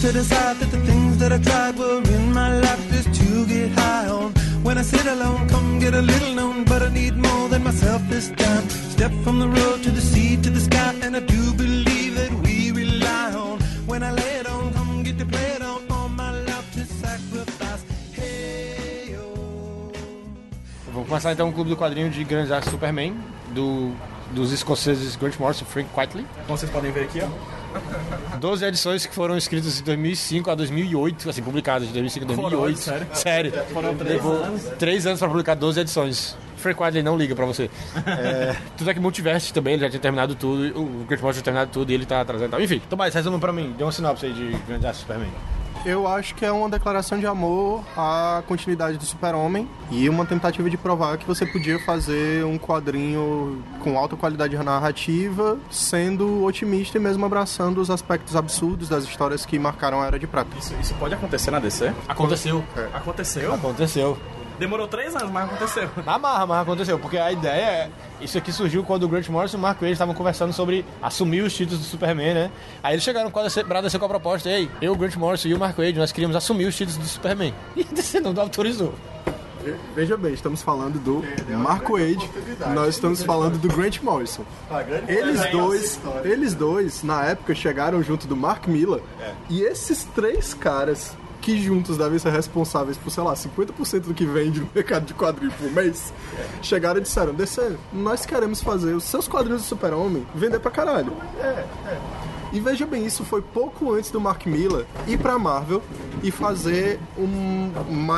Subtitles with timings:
[0.00, 3.70] To decide that the things that I tried were in my life just to get
[3.72, 4.32] high on.
[4.62, 8.00] When I sit alone, come get a little known, but I need more than myself
[8.08, 8.66] this time.
[8.96, 12.32] Step from the road to the sea to the sky, and I do believe that
[12.42, 13.60] we rely on.
[13.86, 16.84] When I lay it on, come get to play it on, all my love to
[16.86, 17.84] sacrifice.
[18.14, 19.92] Hey, oh.
[20.94, 23.14] Vamos começar então o Clube do Quadrinho de Grandes Artes Superman,
[23.54, 23.92] do,
[24.30, 26.26] dos escoceses Grant Morrison e Frank Quitely.
[26.46, 27.59] Como vocês podem ver aqui, ó.
[28.38, 32.78] 12 edições que foram escritas de 2005 a 2008, assim, publicadas de 2005 a 2008.
[32.78, 33.06] sério?
[33.12, 33.52] Sério.
[33.72, 34.62] Foram três anos.
[34.78, 36.36] Três anos para publicar 12 edições.
[36.78, 37.70] Wiley não liga pra você.
[38.06, 41.44] É, tudo é que Multiverse também, ele já tinha terminado tudo, o Grant Morrison tinha
[41.44, 42.60] terminado tudo e ele tá trazendo tal.
[42.60, 45.30] Enfim, Tomás, resume pra mim, dê uma sinopse aí de Grande Astro Superman.
[45.84, 50.68] Eu acho que é uma declaração de amor à continuidade do Super-Homem e uma tentativa
[50.68, 57.00] de provar que você podia fazer um quadrinho com alta qualidade narrativa, sendo otimista e
[57.00, 60.50] mesmo abraçando os aspectos absurdos das histórias que marcaram a Era de Prata.
[60.58, 61.92] Isso, isso pode acontecer na DC?
[62.06, 62.62] Aconteceu.
[62.76, 62.88] É.
[62.92, 63.54] Aconteceu?
[63.54, 64.18] Aconteceu.
[64.60, 65.88] Demorou três anos, mas aconteceu.
[66.04, 67.90] Na marra, mas aconteceu, porque a ideia é.
[68.20, 71.40] Isso aqui surgiu quando o Grant Morrison e o Mark Wade estavam conversando sobre assumir
[71.40, 72.50] os títulos do Superman, né?
[72.82, 73.64] Aí eles chegaram com a DC
[73.98, 76.66] com a proposta: Ei, eu, o Grant Morrison e o Mark Wade, nós queríamos assumir
[76.66, 77.54] os títulos do Superman.
[77.74, 78.92] E a DC não autorizou.
[79.94, 81.24] Veja bem, estamos falando do
[81.56, 82.30] Mark Wade,
[82.74, 84.44] nós estamos falando do Grant Morrison.
[85.08, 89.02] Eles dois, eles dois, na época, chegaram junto do Mark Miller.
[89.48, 94.24] E esses três caras que juntos devem ser responsáveis por, sei lá, 50% do que
[94.24, 96.12] vende no mercado de quadrinhos por mês,
[96.62, 101.12] chegaram e disseram: DC, nós queremos fazer os seus quadrinhos do Super-Homem vender pra caralho.
[101.40, 102.00] É, é.
[102.52, 105.80] E veja bem, isso foi pouco antes do Mark Miller ir pra Marvel
[106.20, 107.70] e fazer um,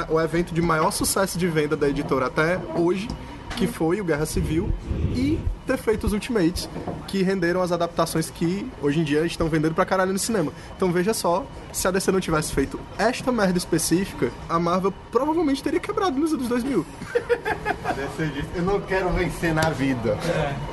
[0.09, 3.09] o evento de maior sucesso de venda da editora até hoje,
[3.57, 4.73] que foi o Guerra Civil,
[5.15, 6.69] e ter feito os Ultimates,
[7.07, 10.53] que renderam as adaptações que hoje em dia estão vendendo pra caralho no cinema.
[10.77, 15.63] Então veja só, se a DC não tivesse feito esta merda específica, a Marvel provavelmente
[15.63, 16.85] teria quebrado nos anos 2000.
[17.85, 20.17] A DC disse, eu não quero vencer na vida.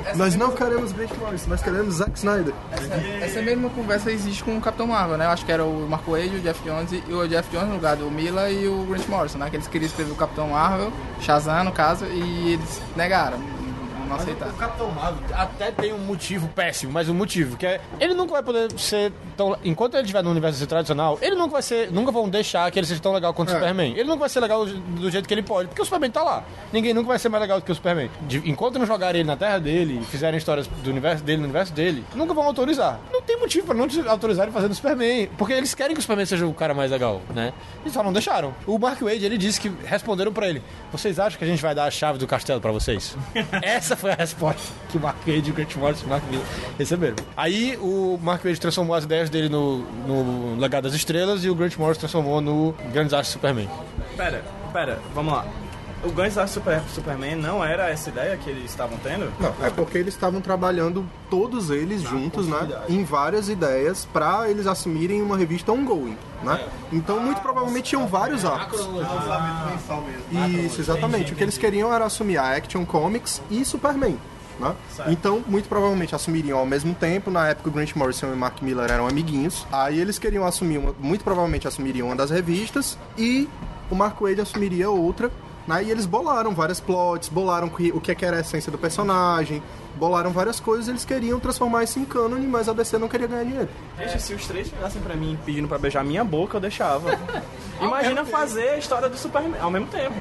[0.06, 0.14] É.
[0.14, 2.54] Nós não queremos Grant Morrison, nós queremos Zack Snyder.
[2.70, 5.26] Essa, essa, mesma conversa existe com o Capitão Marvel, né?
[5.26, 7.74] Eu acho que era o Marco Wade, o Jeff Jones e o Jeff Jones no
[7.74, 9.50] lugar do Mila e o Grant Morrison, né?
[9.50, 13.59] Que eles queriam escrever o Capitão Marvel, Shazam no caso, e eles negaram
[14.10, 14.48] não aceitar.
[14.48, 18.32] O Capitão Marvel até tem um motivo péssimo, mas um motivo que é ele nunca
[18.32, 22.12] vai poder ser tão enquanto ele estiver no universo tradicional, ele nunca vai ser, nunca
[22.12, 23.52] vão deixar que ele seja tão legal quanto é.
[23.52, 23.92] o Superman.
[23.92, 26.44] Ele nunca vai ser legal do jeito que ele pode, porque o Superman tá lá.
[26.72, 28.10] Ninguém nunca vai ser mais legal do que o Superman.
[28.22, 31.72] De, enquanto não jogarem ele na terra dele, fizerem histórias do universo dele no universo
[31.72, 33.00] dele, nunca vão autorizar.
[33.12, 36.26] Não tem motivo para não autorizarem fazendo o Superman, porque eles querem que o Superman
[36.26, 37.52] seja o cara mais legal, né?
[37.84, 38.54] E só não deixaram.
[38.66, 40.62] O Mark Wade, ele disse que responderam para ele:
[40.92, 43.16] "Vocês acham que a gente vai dar a chave do castelo para vocês?"
[43.62, 46.46] Essa foi a resposta que o Mark Wade e o Grant Morrison Mark Miller
[46.78, 47.16] receberam.
[47.36, 51.54] Aí o Mark Wade transformou as ideias dele no, no Legado das Estrelas e o
[51.54, 53.68] Grant Morrison transformou no Grandes Astros Superman.
[54.16, 55.46] Pera, pera, vamos lá.
[56.02, 59.30] O Guns N' Super, Superman não era essa ideia que eles estavam tendo?
[59.38, 64.66] Não, é porque eles estavam trabalhando todos eles juntos, né, em várias ideias para eles
[64.66, 66.60] assumirem uma revista ongoing, né?
[66.62, 66.96] É.
[66.96, 68.80] Então, muito provavelmente tinham vários arcos.
[70.64, 71.32] Isso, exatamente.
[71.32, 74.18] O que eles queriam era assumir a Action Comics e Superman.
[74.58, 74.74] Né?
[75.08, 77.30] Então, muito provavelmente assumiriam ao mesmo tempo.
[77.30, 79.66] Na época, o Grant Morrison e o Mark Miller eram amiguinhos.
[79.72, 83.48] Aí eles queriam assumir, uma, muito provavelmente assumiriam uma das revistas e
[83.90, 85.30] o Mark Wade assumiria outra
[85.66, 85.84] né?
[85.84, 89.62] E eles bolaram várias plots, bolaram o que, é que era a essência do personagem,
[89.96, 93.44] bolaram várias coisas eles queriam transformar isso em cânone, mas a DC não queria ganhar
[93.44, 93.68] dinheiro.
[93.96, 97.18] Deixa, se os três chegassem pra mim pedindo pra beijar minha boca, eu deixava.
[97.80, 100.14] Imagina fazer a história do Superman ao mesmo tempo.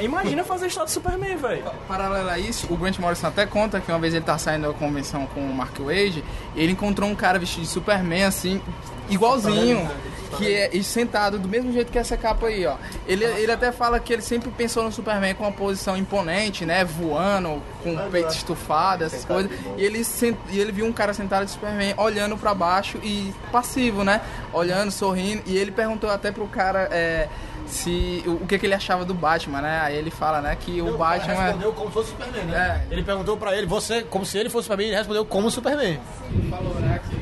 [0.00, 1.64] Imagina fazer a história do Superman, velho.
[1.86, 4.74] Paralelo a isso, o Grant Morrison até conta que uma vez ele tá saindo da
[4.74, 6.24] convenção com o Mark Wade,
[6.56, 8.60] ele encontrou um cara vestido de Superman, assim,
[9.08, 9.88] igualzinho
[10.36, 12.76] que é sentado do mesmo jeito que essa capa aí, ó.
[13.06, 16.84] Ele, ele até fala que ele sempre pensou no Superman com uma posição imponente, né?
[16.84, 19.50] Voando, com o peito estufado, essas coisas.
[19.76, 23.32] E ele, sent, e ele viu um cara sentado de Superman olhando para baixo e
[23.52, 24.20] passivo, né?
[24.52, 25.42] Olhando, sorrindo.
[25.46, 26.88] E ele perguntou até pro cara.
[26.90, 27.28] É,
[27.66, 29.80] se o, o que, que ele achava do Batman, né?
[29.82, 32.82] Aí ele fala, né, que o Ele Batman é- respondeu como se fosse Superman, né?
[32.90, 32.92] É.
[32.94, 36.00] Ele perguntou pra ele, você, como se ele fosse Superman, ele respondeu como Superman.
[36.48, 37.17] falou, né, que o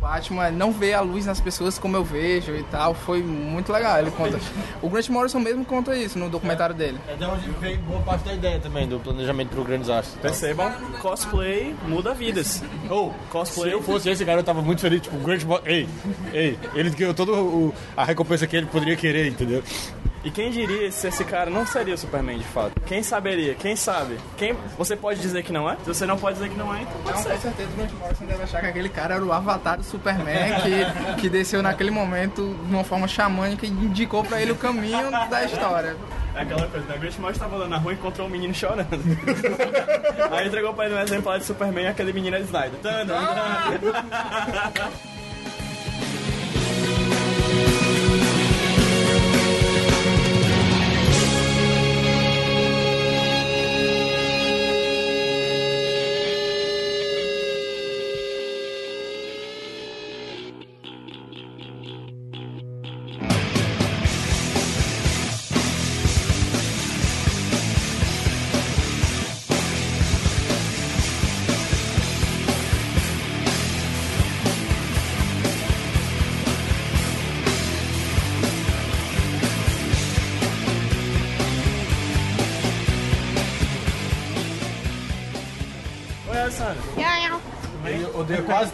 [0.00, 2.94] Batman não vê a luz nas pessoas como eu vejo e tal.
[2.94, 3.98] Foi muito legal.
[3.98, 4.38] Ele conta.
[4.82, 6.98] O Grant Morrison mesmo conta isso no documentário dele.
[7.08, 10.16] É de onde vem boa parte da ideia também, do planejamento pro Grandes Astros.
[10.20, 12.62] Percebam, cosplay muda vidas.
[12.88, 13.70] Ou, Cosplay.
[13.70, 15.00] se eu fosse esse cara, eu tava muito feliz.
[15.00, 15.88] Tipo, o Grant Mo- Ei,
[16.32, 17.32] ei, ele ganhou toda
[17.96, 19.62] a recompensa que ele poderia querer, entendeu?
[20.26, 22.80] E quem diria se esse cara não seria o Superman de fato?
[22.84, 23.54] Quem saberia?
[23.54, 24.18] Quem sabe?
[24.36, 25.76] Quem Você pode dizer que não é?
[25.76, 27.30] Se você não pode dizer que não é, então pode Não, ser.
[27.34, 30.34] com certeza o Grant Morrison deve achar que aquele cara era o avatar do Superman
[31.14, 35.12] que, que desceu naquele momento de uma forma xamânica e indicou pra ele o caminho
[35.30, 35.96] da história.
[36.34, 36.96] É aquela coisa, né?
[36.96, 38.88] O Grant Morrison estava andando na rua e encontrou um menino chorando.
[40.32, 42.80] Aí entregou pra ele um exemplar de Superman e aquele menino é Snyder.
[42.82, 43.14] Tan, tan,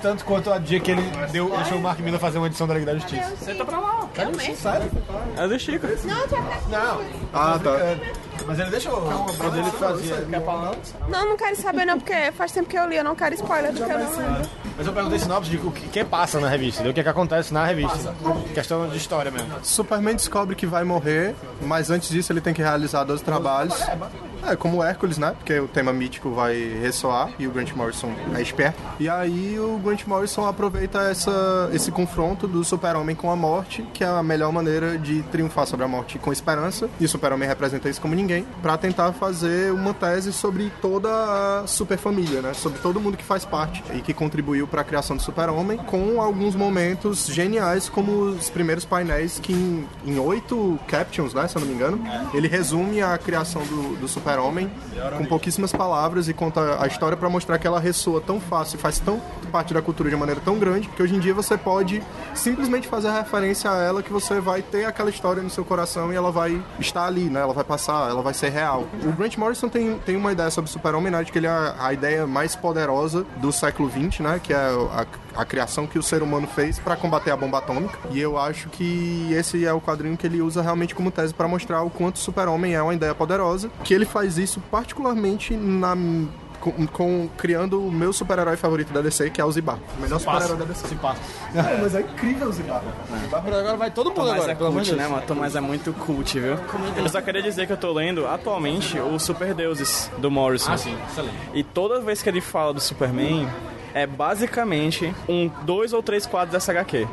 [0.03, 2.75] tanto quanto a dia que ele deu, deixou o Mark Miller fazer uma edição da
[2.75, 3.33] Liga da Justiça.
[3.41, 4.09] Senta pra lá.
[4.15, 4.57] Realmente?
[5.37, 5.87] É do Chico.
[6.05, 6.59] Não, já tá.
[6.69, 7.01] Não,
[7.33, 7.71] Ah, tá.
[8.47, 9.01] mas ele deixou.
[9.39, 10.17] Quando ele fazia.
[10.29, 10.75] Quer falar?
[11.09, 13.73] Não, não quero saber não, porque faz tempo que eu li, eu não quero spoiler
[13.73, 14.51] do que eu não lembro.
[14.77, 16.93] Mas eu perguntei sinopse de o que, que passa na revista, entendeu?
[16.93, 18.15] o que, que acontece na revista.
[18.55, 19.53] Questão de história mesmo.
[19.63, 23.75] Superman descobre que vai morrer, mas antes disso ele tem que realizar dois trabalhos.
[24.47, 25.35] É, como o Hércules, né?
[25.39, 28.81] Porque o tema mítico vai ressoar e o Grant Morrison é esperto.
[28.99, 34.03] E aí o Grant Morrison aproveita essa, esse confronto do super-homem com a morte, que
[34.03, 37.89] é a melhor maneira de triunfar sobre a morte com esperança, e o super-homem representa
[37.89, 42.53] isso como ninguém, pra tentar fazer uma tese sobre toda a superfamília, né?
[42.55, 46.21] Sobre todo mundo que faz parte e que contribuiu para a criação do super-homem, com
[46.21, 49.53] alguns momentos geniais, como os primeiros painéis que
[50.05, 51.47] em, oito captions, né?
[51.49, 52.00] Se eu não me engano,
[52.35, 54.70] ele resume a criação do, do super-homem
[55.19, 58.99] com pouquíssimas palavras e conta a história para mostrar que ela ressoa tão fácil faz
[58.99, 59.20] tão
[59.50, 62.02] parte da cultura de maneira tão grande que hoje em dia você pode
[62.34, 66.12] simplesmente fazer a referência a ela que você vai ter aquela história no seu coração
[66.12, 67.40] e ela vai estar ali, né?
[67.40, 68.87] Ela vai passar, ela vai ser real.
[69.05, 71.23] O Grant Morrison tem, tem uma ideia sobre super-homem, né?
[71.23, 74.40] De que ele é a, a ideia mais poderosa do século XX, né?
[74.43, 77.99] Que é a, a criação que o ser humano fez para combater a bomba atômica.
[78.11, 81.49] E eu acho que esse é o quadrinho que ele usa realmente como tese para
[81.49, 85.95] mostrar o quanto o super-homem é uma ideia poderosa, que ele faz isso particularmente na
[86.61, 89.79] com, com- criando o meu super-herói favorito da DC, que é o Zibar.
[89.99, 90.87] O melhor super-herói da DC.
[90.87, 91.21] Se passa.
[91.53, 92.81] Não, mas é incrível o Zibar.
[93.33, 95.23] Agora vai todo mundo Tomás agora, é cult, né, mano?
[95.27, 96.57] Tomás é muito cult, viu?
[96.97, 100.71] Eu só queria dizer que eu tô lendo atualmente os Super Deuses do Morrison.
[100.73, 101.35] Ah, sim, excelente.
[101.53, 103.49] E toda vez que ele fala do Superman,
[103.94, 107.06] é basicamente um dois ou três quadros dessa HQ.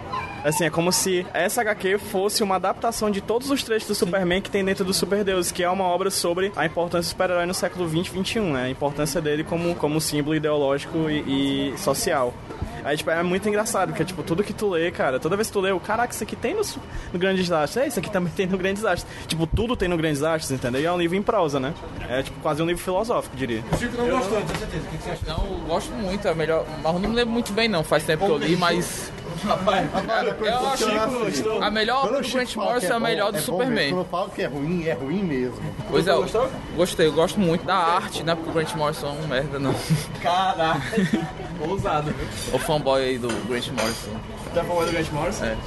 [0.44, 4.42] Assim, é como se essa HQ fosse uma adaptação de todos os trechos do Superman
[4.42, 7.46] que tem dentro do Super Deus, que é uma obra sobre a importância do super-herói
[7.46, 8.64] no século 20 e 21, né?
[8.64, 12.34] A importância dele como, como símbolo ideológico e, e social.
[12.84, 15.54] Aí, tipo, é muito engraçado, porque, tipo, tudo que tu lê, cara, toda vez que
[15.54, 16.62] tu lê, o caraca, isso aqui tem no,
[17.14, 19.10] no Grande Desastre, é, isso aqui também tem no Grande Desastre.
[19.28, 20.82] Tipo, tudo tem no Grande Desastre, entendeu?
[20.82, 21.74] E é um livro em prosa, né?
[22.10, 23.64] É, tipo, quase um livro filosófico, diria.
[23.72, 24.84] O Chico não gostou, tenho certeza.
[24.86, 25.26] O que que você acha?
[25.28, 26.66] Não, eu gosto muito, é melhor.
[26.84, 29.12] Mas eu não me lembro muito bem não, faz tempo que eu li, mas.
[29.44, 33.90] Eu acho que a melhor obra do Grant Morrison é a melhor do Superman.
[33.90, 35.60] Quando eu falo que é ruim, é ruim mesmo.
[35.90, 36.28] Pois é, eu
[36.76, 38.36] gostei, eu gosto muito da arte, né?
[38.36, 39.74] Porque o Grant Morrison é um merda, não.
[40.22, 40.82] Caraca,
[41.68, 42.56] ousado, viu?
[42.56, 44.12] O fanboy aí do Grant Morrison.
[44.54, 45.46] Tá falando do Grant Morrison?
[45.46, 45.58] É.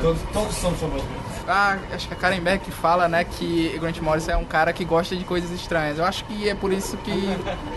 [0.00, 1.06] Todos, todos somos famosos.
[1.50, 4.84] Ah, acho que a Karen Beck fala, né, que Grant Morrison é um cara que
[4.84, 5.98] gosta de coisas estranhas.
[5.98, 7.10] Eu acho que é por isso que,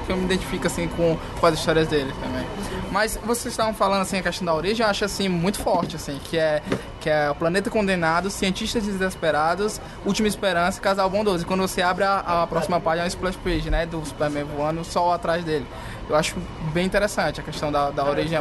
[0.06, 2.46] que eu me identifico, assim, com, com as histórias dele também.
[2.92, 6.20] Mas vocês estavam falando, assim, a questão da origem, eu acho, assim, muito forte, assim,
[6.26, 6.62] que é,
[7.00, 11.46] que é o Planeta Condenado, Cientistas Desesperados, Última Esperança e Casal Bondoso.
[11.46, 14.44] E quando você abre a, a próxima página, é um splash page, né, do Superman
[14.44, 15.66] voando, o sol atrás dele.
[16.10, 16.36] Eu acho
[16.74, 18.38] bem interessante a questão da, da origem.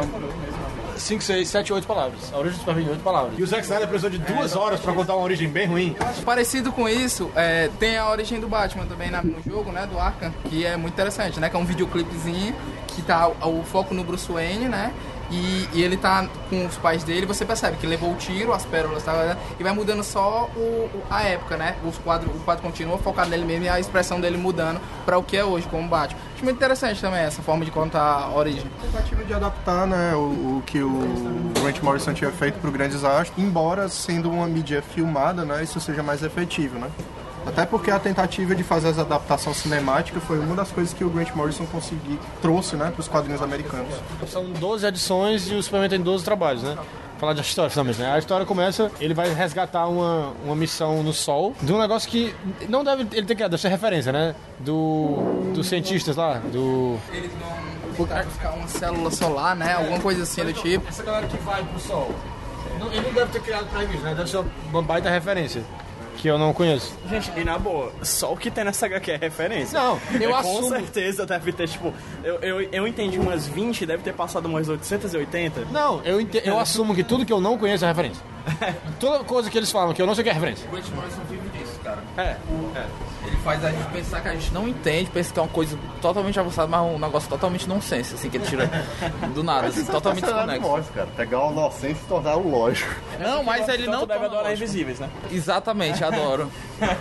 [1.01, 2.31] 5, 6, 7, 8 palavras.
[2.33, 3.33] A origem do Superman, 8 palavras.
[3.37, 5.95] E o Zack Snyder precisou de duas horas pra contar uma origem bem ruim.
[6.25, 9.99] Parecido com isso, é, tem a origem do Batman também na- no jogo, né, do
[9.99, 12.55] Arkham, que é muito interessante, né, que é um videoclipezinho
[12.87, 14.91] que tá o, o foco no Bruce Wayne, né,
[15.31, 18.65] E, e ele tá com os pais dele, você percebe que levou o tiro, as
[18.65, 21.77] pérolas, tá, e vai mudando só o, a época, né?
[21.85, 25.23] Os quadros, o quadro continua focado nele mesmo e a expressão dele mudando pra o
[25.23, 26.19] que é hoje, como Batman.
[26.35, 28.69] Acho muito interessante também essa forma de contar a origem.
[28.81, 30.91] tentativa de adaptar né, o, o que o
[31.61, 35.79] Grant Morrison tinha feito para o Grande Desastre, embora sendo uma mídia filmada, né, isso
[35.79, 36.89] seja mais efetivo, né?
[37.45, 41.09] Até porque a tentativa de fazer essa adaptação cinemática foi uma das coisas que o
[41.09, 43.93] Grant Morrison consegui, trouxe né, para os quadrinhos americanos.
[44.27, 46.77] São 12 edições e o Superman tem 12 trabalhos, né?
[47.19, 48.11] Falar de história finalmente, né?
[48.13, 52.33] A história começa, ele vai resgatar uma, uma missão no Sol, de um negócio que
[52.67, 54.33] não deve ele ter criado, deve ser referência, né?
[54.59, 56.97] Do, dos cientistas lá, do...
[57.13, 57.31] Eles
[57.97, 59.73] vão buscar uma célula solar, né?
[59.73, 60.87] Alguma coisa assim do tipo.
[60.87, 62.09] Essa galera que vai pro Sol,
[62.79, 64.15] não- ele não deve ter criado pra isso, né?
[64.15, 65.63] Deve ser uma baita referência,
[66.17, 66.93] que eu não conheço.
[67.09, 69.79] Gente, e na boa, só o que tem nessa HQ é referência.
[69.79, 73.85] Não, eu É, assumo- Com certeza deve ter, tipo, eu, eu, eu entendi umas 20,
[73.85, 75.65] deve ter passado umas 880.
[75.71, 78.23] Não, eu, ente- eu assumo que tudo que eu não conheço é referência.
[78.99, 80.67] Toda coisa que eles falam que eu não sei o que é referência.
[80.67, 81.50] O Grant Morrison vive disso,
[81.83, 81.99] cara.
[82.17, 82.35] É,
[83.25, 85.77] Ele faz a gente pensar que a gente não entende, pensa que é uma coisa
[86.01, 88.69] totalmente avançada, mas um negócio totalmente nonsense, assim, que ele tira
[89.33, 90.61] do nada, assim, totalmente desconexo.
[90.61, 91.07] Morse, cara.
[91.15, 92.93] Pegar o inocente e tornar o lógico.
[93.19, 94.63] Não, mas ele Então não tu deve adorar lógico.
[94.63, 95.09] Invisíveis, né?
[95.31, 96.49] Exatamente, adoro.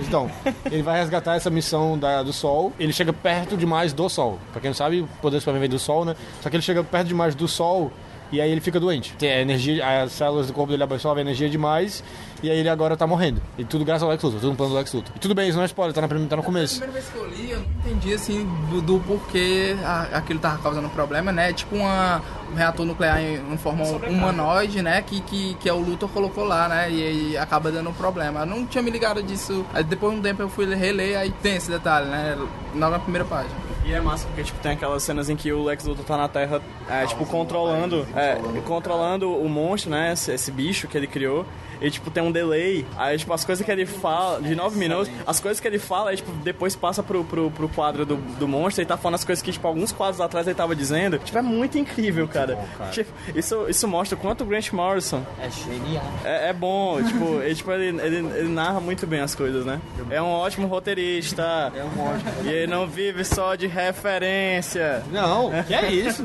[0.00, 0.30] Então,
[0.66, 2.72] ele vai resgatar essa missão da- do Sol.
[2.78, 4.38] Ele chega perto demais do Sol.
[4.52, 6.14] Pra quem não sabe, o poder do Superman vem do Sol, né?
[6.42, 7.90] Só que ele chega perto demais do Sol
[8.32, 9.12] e aí ele fica doente.
[9.18, 12.02] Tem a energia, as células do corpo dele absorvem energia demais
[12.42, 13.40] e aí ele agora tá morrendo.
[13.58, 15.12] E tudo graças ao Lex Luthor, tudo no plano do Lex Luthor.
[15.14, 16.80] E tudo bem, isso não é spoiler, tá, na, tá no A começo.
[16.80, 20.58] primeira vez que eu li, eu não entendi assim do, do porquê a- aquilo tava
[20.58, 21.52] causando problema, né?
[21.52, 22.20] Tipo uma,
[22.50, 25.02] um reator nuclear em, em forma humanoide, né?
[25.02, 26.90] Que, que, que é o Luthor colocou lá, né?
[26.90, 28.40] E aí acaba dando problema.
[28.40, 29.64] Eu não tinha me ligado disso.
[29.74, 32.36] Aí depois de um tempo eu fui reler, aí tem esse detalhe, né?
[32.74, 33.54] Na primeira página.
[33.84, 36.28] E é massa porque, tipo, tem aquelas cenas em que o Lex Luthor tá na
[36.28, 41.44] Terra, é, tipo, controlando, é, controlando o monstro, né, esse, esse bicho que ele criou.
[41.80, 42.86] E, tipo, tem um delay.
[42.96, 46.10] Aí, tipo, as coisas que ele fala, de nove minutos, as coisas que ele fala,
[46.10, 49.24] aí, tipo, depois passa pro, pro, pro quadro do, do monstro e tá falando as
[49.24, 51.18] coisas que, tipo, alguns quadros atrás ele tava dizendo.
[51.18, 52.56] Tipo, é muito incrível, cara.
[52.92, 56.04] Tipo, isso, isso mostra o quanto o Grant Morrison É genial.
[56.24, 59.80] é, é bom, tipo, ele, tipo ele, ele, ele narra muito bem as coisas, né?
[60.08, 61.72] É um ótimo roteirista.
[61.74, 62.30] É um ótimo.
[62.44, 65.02] E ele não vive só de referência.
[65.10, 66.22] Não, que é isso?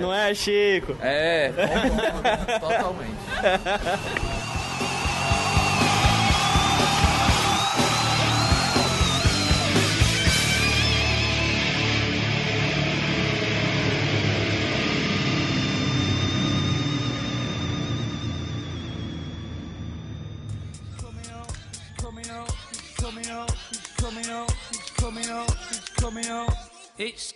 [0.00, 0.94] Não é, Chico?
[1.00, 1.50] É,
[2.60, 3.16] totalmente.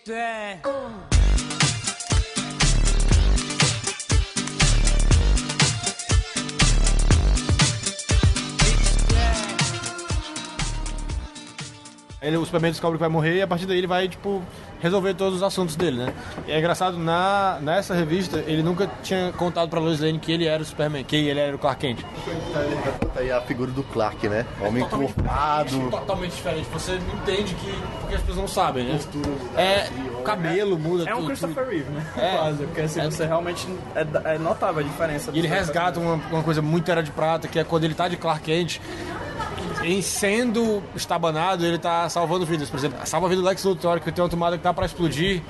[0.04, 1.09] 对。
[12.30, 14.40] Ele, o Superman descobre que vai morrer e a partir daí ele vai, tipo,
[14.80, 16.12] resolver todos os assuntos dele, né?
[16.46, 20.46] E é engraçado, na, nessa revista, ele nunca tinha contado pra Lois Lane que ele
[20.46, 22.00] era o Superman, que ele era o Clark Kent.
[23.12, 24.46] Tá aí a figura do Clark, né?
[24.60, 25.90] Homem curvado.
[25.90, 26.68] Totalmente diferente.
[26.72, 27.72] Você não entende que.
[28.00, 29.00] Porque as pessoas não sabem, né?
[29.56, 31.26] É, o cabelo muda É um tudo.
[31.28, 32.06] Christopher Reeve, né?
[32.16, 32.36] É.
[32.36, 35.30] Quase, porque assim, você realmente é, é notável a diferença.
[35.34, 38.08] E ele resgata uma, uma coisa muito era de prata, que é quando ele tá
[38.08, 38.80] de Clark Kent,
[39.82, 42.68] em sendo estabanado, ele tá salvando vidas.
[42.68, 44.86] Por exemplo, salva a vida do Lex Luthor, que tem uma tomada que tá pra
[44.86, 45.42] explodir,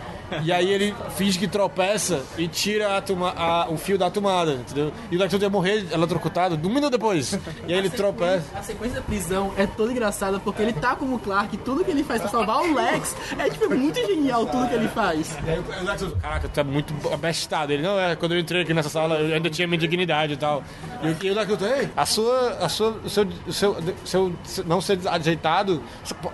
[0.45, 4.53] e aí ele finge que tropeça e tira a toma- a- o fio da tomada,
[4.53, 4.93] entendeu?
[5.11, 7.33] E o Luthor ia morrer eletrocutado um minuto depois.
[7.67, 8.45] E aí ele tropeça.
[8.55, 12.03] A sequência da prisão é toda engraçada porque ele tá como Clark, tudo que ele
[12.05, 15.37] faz pra salvar o Lex é tipo é muito genial tudo que ele faz.
[15.47, 17.73] E aí o Lex caraca, tu é muito abestado.
[17.73, 20.37] Ele, não, é, quando eu entrei aqui nessa sala, eu ainda tinha minha dignidade e
[20.37, 20.63] tal.
[21.03, 23.95] E, o- e o Lex ei, a sua, a sua, o seu, o seu, o
[24.05, 24.33] seu
[24.67, 25.83] não ser ajeitado,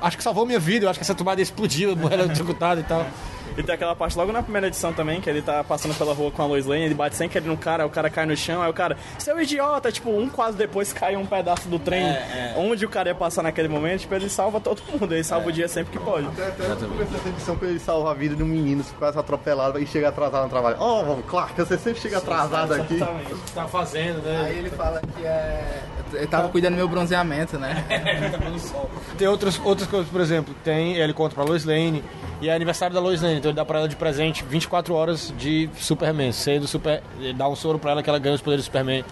[0.01, 2.85] acho que salvou minha vida, eu acho que essa tomada explodiu, eu morri eletrocutado e
[2.85, 3.07] tal.
[3.57, 6.31] E tem aquela parte logo na primeira edição também, que ele tá passando pela rua
[6.31, 8.37] com a Lois Lane, ele bate sem querer no cara, aí o cara cai no
[8.37, 12.05] chão, aí o cara, seu idiota, tipo, um quase depois cai um pedaço do trem
[12.57, 15.53] onde o cara ia passar naquele momento, tipo, ele salva todo mundo, ele salva o
[15.53, 16.27] dia sempre que pode.
[16.27, 19.87] Até começou essa edição pra ele salvar a vida de um menino quase atropelado e
[19.87, 20.77] chega atrasado no trabalho.
[20.79, 22.97] Oh, Clark, você sempre chega atrasado aqui.
[22.97, 23.35] Exatamente.
[23.55, 24.45] Tá fazendo, né?
[24.47, 25.83] Aí ele fala que é.
[26.13, 27.85] Eu tava cuidando do meu bronzeamento, né?
[29.19, 32.05] Tem outras, outras coisas, por exemplo, tem, ele conta pra Lois Lane
[32.41, 35.33] E é aniversário da Lois Lane, então ele dá pra ela de presente 24 horas
[35.39, 37.03] de Superman, sendo super.
[37.19, 39.05] Ele dá um soro pra ela que ela ganha os poderes do Superman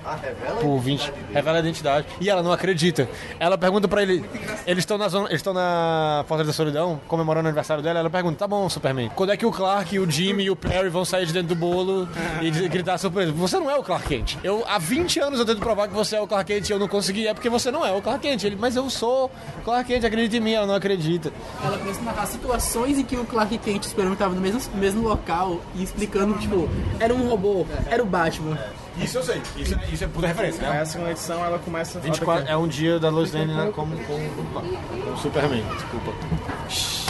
[0.61, 1.13] por 20.
[1.33, 2.07] Revela a identidade.
[2.21, 3.09] E ela não acredita.
[3.41, 4.25] Ela pergunta pra ele.
[4.67, 5.29] Eles estão na zona.
[5.29, 7.99] Eles estão na Fortaleza da Solidão, comemorando o aniversário dela.
[7.99, 10.91] Ela pergunta: tá bom, Superman, quando é que o Clark, o Jimmy e o Perry
[10.91, 12.07] vão sair de dentro do bolo
[12.43, 13.33] e gritar surpresa?
[13.33, 14.37] Você não é o Clark Kent.
[14.45, 16.79] Eu, há 20 anos eu tento provar que você é o Clark Kent e eu
[16.79, 17.27] não consegui.
[17.27, 18.45] É porque você não é o Clark Kent.
[18.45, 19.31] Ele, mas eu sou
[19.65, 20.53] Clark Kent, acredita em mim.
[20.53, 21.33] Ela não acredita.
[21.65, 24.41] Ela começa a narrar situações em que o Clark Kent e o Superman estavam no
[24.41, 26.69] mesmo, mesmo local e explicando, tipo,
[27.01, 28.59] era um robô, era o Batman.
[28.97, 29.43] Isso eu sei.
[29.57, 31.99] Isso, é- isso é puta referência, Aí a segunda edição ela começa.
[31.99, 37.04] 24 é um dia da Lois Lane né, como, como, como Superman, desculpa.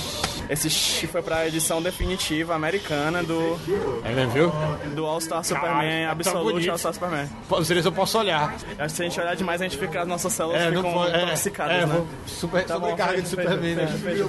[0.48, 3.56] Esse foi pra edição definitiva americana do,
[4.02, 4.52] né, viu?
[4.94, 6.70] do All-Star Superman Caralho, tá Absolute bonito.
[6.70, 7.28] All-Star Superman.
[7.50, 8.54] Não sei se eu posso olhar.
[8.54, 10.82] Acho que se a gente olhar demais, a gente fica, as nossas células É, não
[10.82, 11.14] ficam pode.
[11.14, 11.94] É, intoxicadas, é, né?
[11.94, 13.86] vou super, Tá sobrecarga de Superman, né?
[13.86, 14.24] fecha.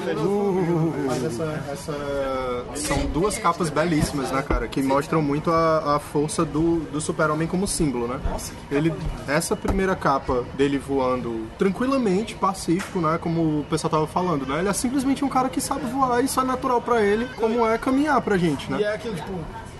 [1.05, 4.67] Mas essa, essa- são duas capas belíssimas, né, cara?
[4.67, 8.19] Que mostram muito a, a força do, do super-homem como símbolo, né?
[8.71, 8.93] Ele,
[9.27, 13.17] essa primeira capa dele voando tranquilamente, pacífico, né?
[13.21, 14.59] Como o pessoal tava falando, né?
[14.59, 17.65] Ele é simplesmente um cara que sabe voar e isso é natural pra ele, como
[17.67, 18.79] é caminhar pra gente, né?
[18.79, 19.33] E é aquilo, tipo.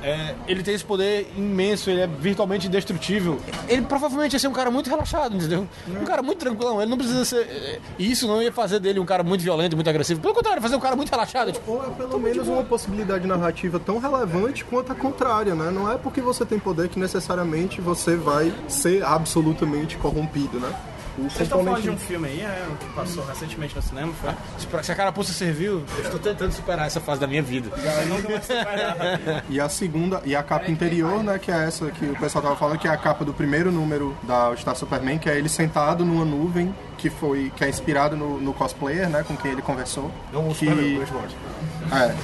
[0.04, 3.40] é, ele tem esse poder imenso, ele é virtualmente indestrutível.
[3.68, 5.68] Ele provavelmente ia ser um cara muito relaxado, entendeu?
[5.88, 6.80] Um cara muito tranquilão.
[6.82, 7.42] Ele não precisa ser.
[7.42, 10.20] é, E isso não ia fazer dele um cara muito violento, muito agressivo.
[10.22, 11.52] Pelo contrário, fazer um cara muito relaxado.
[11.52, 15.72] Tipo, Ou é pelo menos uma possibilidade narrativa tão relevante quanto a contrária, né?
[15.72, 20.72] Não é porque você tem poder que necessariamente você vai ser absolutamente corrompido, né?
[21.18, 24.32] O Vocês estão falando de um filme aí, é, que passou recentemente no cinema, foi?
[24.58, 27.70] se- se a carapuça serviu, eu estou tentando superar essa fase da minha vida.
[29.50, 32.56] E a segunda, e a capa interior, né, que é essa que o pessoal tava
[32.56, 36.04] falando, que é a capa do primeiro número da Star Superman, que é ele sentado
[36.04, 40.12] numa nuvem, que foi que é inspirado no, no cosplayer, né, com quem ele conversou.
[40.34, 41.96] Não, o que, Superman, o.
[41.96, 42.16] É,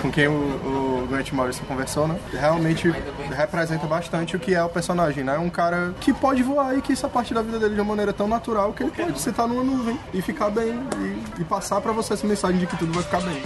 [0.00, 2.18] com quem o, o Grant Morrison conversou, né?
[2.32, 2.90] Realmente
[3.36, 5.38] representa bastante o que é o personagem, né?
[5.38, 8.12] Um cara que pode voar e que é parte da vida dele de uma maneira
[8.12, 11.92] tão natural que ele pode sentar numa nuvem e ficar bem e, e passar pra
[11.92, 13.42] você essa mensagem de que tudo vai ficar bem.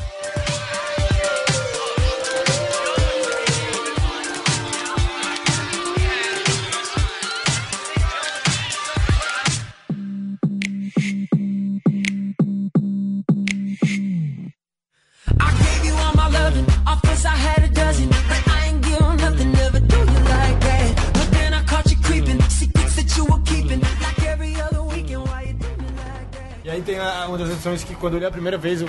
[27.84, 28.88] Que quando eu li a primeira vez eu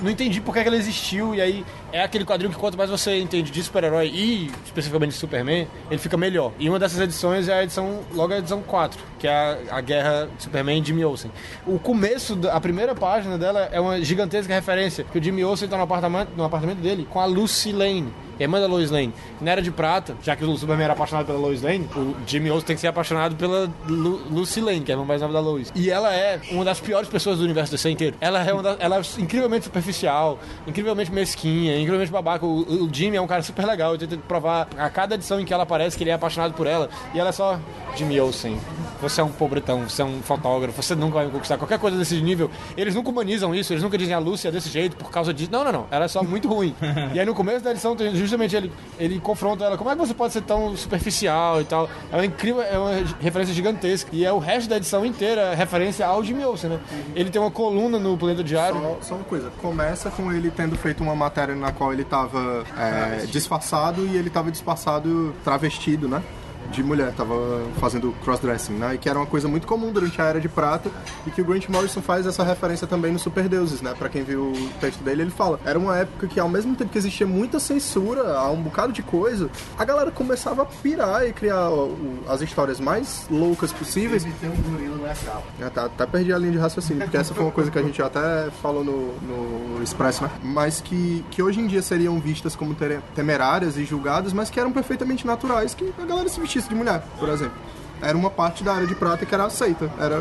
[0.00, 1.34] não entendi por que que ela existiu.
[1.34, 5.16] E aí é aquele quadrinho que quanto mais você entende de super-herói e especificamente de
[5.16, 6.52] Superman, ele fica melhor.
[6.58, 9.80] E uma dessas edições é a edição, logo a edição 4, que é a, a
[9.80, 11.30] Guerra Superman Jimmy Olsen.
[11.66, 15.76] O começo, a primeira página dela é uma gigantesca referência, que o Jimmy Olsen tá
[15.76, 18.12] no apartamento, no apartamento dele com a Lucy Lane.
[18.38, 19.12] Irmã da Lois Lane.
[19.40, 22.50] Na Era de Prata, já que o Superman era apaixonado pela Lois Lane, o Jimmy
[22.50, 25.32] Olsen tem que ser apaixonado pela Lu Lucy Lane, que é a irmã mais nova
[25.32, 25.72] da Lois.
[25.74, 28.16] E ela é uma das piores pessoas do universo DC inteiro.
[28.20, 32.44] Ela é, uma da- ela é incrivelmente superficial, incrivelmente mesquinha, incrivelmente babaca.
[32.46, 33.92] O, o Jimmy é um cara super legal.
[33.92, 36.66] Eu tento provar a cada edição em que ela aparece que ele é apaixonado por
[36.66, 36.88] ela.
[37.14, 37.58] E ela é só
[37.96, 38.58] Jimmy Olsen.
[39.00, 41.58] Você é um pobretão, você é um fotógrafo, você nunca vai me conquistar.
[41.58, 42.50] Qualquer coisa desse nível.
[42.76, 45.50] Eles nunca humanizam isso, eles nunca dizem a Lucy é desse jeito por causa disso.
[45.52, 45.86] Não, não, não.
[45.90, 46.74] Ela é só muito ruim.
[47.14, 49.78] e aí no começo da edição, tem- justamente ele, ele confronta ela.
[49.78, 51.88] Como é que você pode ser tão superficial e tal?
[52.12, 54.10] É uma incrível, é uma referência gigantesca.
[54.12, 56.80] E é o resto da edição inteira referência ao Jimmy Olsen, né?
[57.14, 58.80] Ele tem uma coluna no Planeta Diário.
[58.80, 62.64] Só, só uma coisa, começa com ele tendo feito uma matéria na qual ele tava
[62.78, 66.22] é, disfarçado e ele tava disfarçado travestido, né?
[66.70, 67.34] De mulher, tava
[67.78, 68.94] fazendo crossdressing, né?
[68.94, 70.90] E que era uma coisa muito comum durante a Era de Prata
[71.26, 73.94] e que o Grant Morrison faz essa referência também no Super Deuses, né?
[73.98, 76.90] Pra quem viu o texto dele, ele fala: era uma época que ao mesmo tempo
[76.90, 79.48] que existia muita censura a um bocado de coisa,
[79.78, 84.24] a galera começava a pirar e criar o- as histórias mais loucas possíveis.
[84.40, 85.42] Tem um gorila no Exal.
[85.58, 87.82] Já tá, até perdi a linha de raciocínio, porque essa foi uma coisa que a
[87.82, 90.30] gente até falou no, no Expresso, né?
[90.42, 92.74] Mas que, que hoje em dia seriam vistas como
[93.14, 97.02] temerárias e julgadas, mas que eram perfeitamente naturais que a galera se vestisse de mulher,
[97.18, 97.56] por exemplo.
[98.00, 100.20] Era uma parte da área de prata que era aceita, era,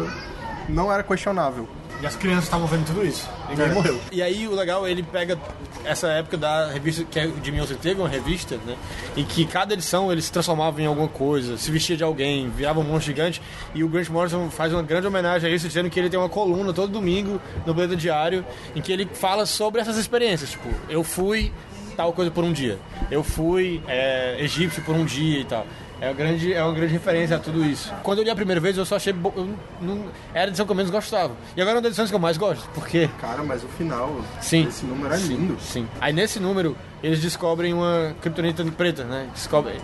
[0.70, 1.68] não era questionável.
[2.02, 3.28] E as crianças estavam vendo tudo isso.
[3.50, 4.00] Ninguém morreu.
[4.12, 5.40] E aí o legal, ele pega
[5.86, 8.76] essa época da revista, que é o Jimmy Olsen teve uma revista, né?
[9.16, 12.82] Em que cada edição ele se transformava em alguma coisa, se vestia de alguém, virava
[12.82, 13.42] um monstro gigante.
[13.74, 16.28] E o Grant Morrison faz uma grande homenagem a isso, dizendo que ele tem uma
[16.28, 18.46] coluna todo domingo no Planeta Diário,
[18.76, 20.52] em que ele fala sobre essas experiências.
[20.52, 21.54] Tipo, eu fui
[21.96, 22.78] tal coisa por um dia.
[23.10, 25.66] eu fui é, egípcio por um dia e tal.
[26.06, 27.92] É uma, grande, é uma grande referência a tudo isso.
[28.04, 29.12] Quando eu li a primeira vez, eu só achei.
[29.12, 29.34] Bo...
[29.36, 29.50] Eu
[29.82, 30.06] não...
[30.36, 31.34] Era a edição que eu menos gostava.
[31.58, 33.10] E agora é uma das edições que eu mais gosto, porque.
[33.20, 34.68] Cara, mas o final, Sim.
[34.68, 35.58] esse número é lindo.
[35.60, 35.88] Sim.
[36.00, 39.28] Aí nesse número, eles descobrem uma criptonita preta, né?
[39.34, 39.78] Descobrem.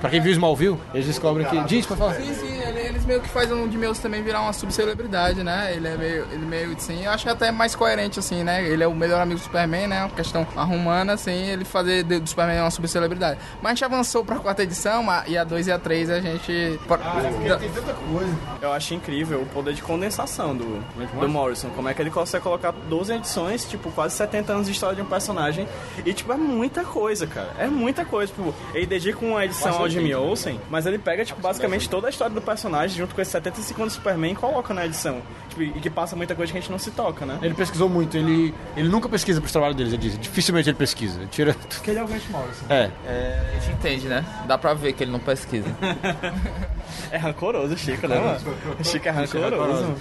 [0.00, 1.60] Pra quem viu Smallville, eles descobrem que.
[1.64, 2.14] Diz, pode falar.
[2.14, 5.72] Sim, sim, ele- eles meio que fazem o de Meus também virar uma subcelebridade, né?
[5.74, 8.64] Ele é meio, ele meio assim, eu acho até mais coerente, assim, né?
[8.64, 10.00] Ele é o melhor amigo do Superman, né?
[10.04, 13.40] Uma questão arrumana, assim, ele fazer do Superman uma subcelebridade.
[13.62, 16.78] Mas a gente avançou pra quarta edição, e a 2 e a 3 a gente.
[18.60, 20.84] Eu acho incrível o poder de condensação do,
[21.20, 21.70] do Morrison.
[21.70, 25.02] Como é que ele consegue colocar 12 edições, tipo, quase 70 anos de história de
[25.02, 25.66] um personagem.
[26.04, 27.50] E, tipo, é muita coisa, cara.
[27.58, 28.32] É muita coisa.
[28.32, 32.10] Tipo, ele dedica uma edição ao Jimmy Olsen, mas ele pega, tipo, basicamente toda a
[32.10, 32.57] história do personagem
[32.88, 35.20] junto com esses 75 anos do Superman e coloca na edição.
[35.48, 37.38] Tipo, e que passa muita coisa que a gente não se toca, né?
[37.42, 40.18] Ele pesquisou muito, ele, ele nunca pesquisa pros trabalhos deles, ele diz.
[40.18, 41.20] Dificilmente ele pesquisa.
[41.20, 41.54] Ele Tira.
[41.54, 42.64] Porque ele é o Grant Morrison.
[42.68, 42.90] É.
[43.56, 44.24] A gente entende, né?
[44.46, 45.68] Dá pra ver que ele não pesquisa.
[47.10, 48.56] É rancoroso o Chico, né, mano?
[48.78, 49.94] O Chico é rancoroso.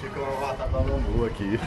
[0.00, 1.58] Chico é uma batata da bambu aqui.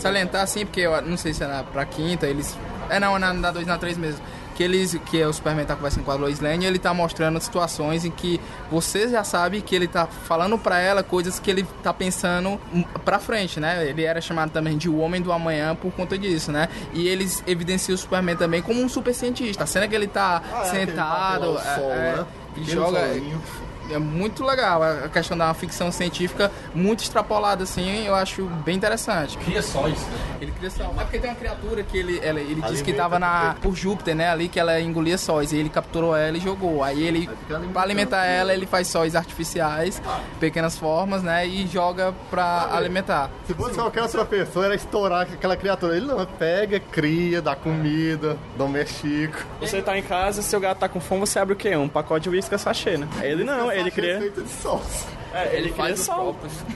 [0.00, 2.56] salientar assim, porque eu não sei se é na, pra quinta, eles.
[2.88, 4.24] É não, é na, na 2 na 3 mesmo.
[4.60, 4.94] Que eles.
[5.06, 8.38] Que o Superman tá conversando com a Lois Lane ele tá mostrando situações em que
[8.70, 12.84] você já sabe que ele tá falando pra ela coisas que ele tá pensando hum,
[13.02, 13.88] pra frente, né?
[13.88, 16.68] Ele era chamado também de o Homem do Amanhã por conta disso, né?
[16.92, 19.64] E eles evidenciam o Superman também como um super cientista.
[19.64, 21.52] A cena que ele tá Ah, é, sentado.
[21.52, 22.26] lá o sol, é, né?
[22.56, 23.00] E Pequeno joga.
[23.08, 23.42] solinho.
[23.90, 29.36] É muito legal a questão da ficção científica, muito extrapolada assim, eu acho bem interessante.
[29.38, 29.98] Cria sóis.
[30.40, 30.88] Ele cria sóis.
[30.98, 34.14] É porque tem uma criatura que ele, ela- ele disse que tava na, por Júpiter,
[34.14, 34.28] né?
[34.30, 35.52] Ali que ela engolia sóis.
[35.52, 36.82] E ele capturou ela e jogou.
[36.84, 37.28] Aí ele,
[37.72, 40.00] pra alimentar ela, ele faz sóis artificiais,
[40.38, 41.46] pequenas formas, né?
[41.46, 43.30] E joga pra alimentar.
[43.46, 45.96] Se fosse qualquer outra pessoa, era estourar aquela criatura.
[45.96, 49.38] Ele não, pega, cria, dá comida, domestica.
[49.60, 51.74] Você tá em casa, seu gato tá com fome, você abre o quê?
[51.76, 53.08] Um pacote de uísque sachê, né?
[53.22, 54.18] Ele não, ele cria.
[54.18, 55.19] Feito de salsa.
[55.32, 56.08] É, ele cria faz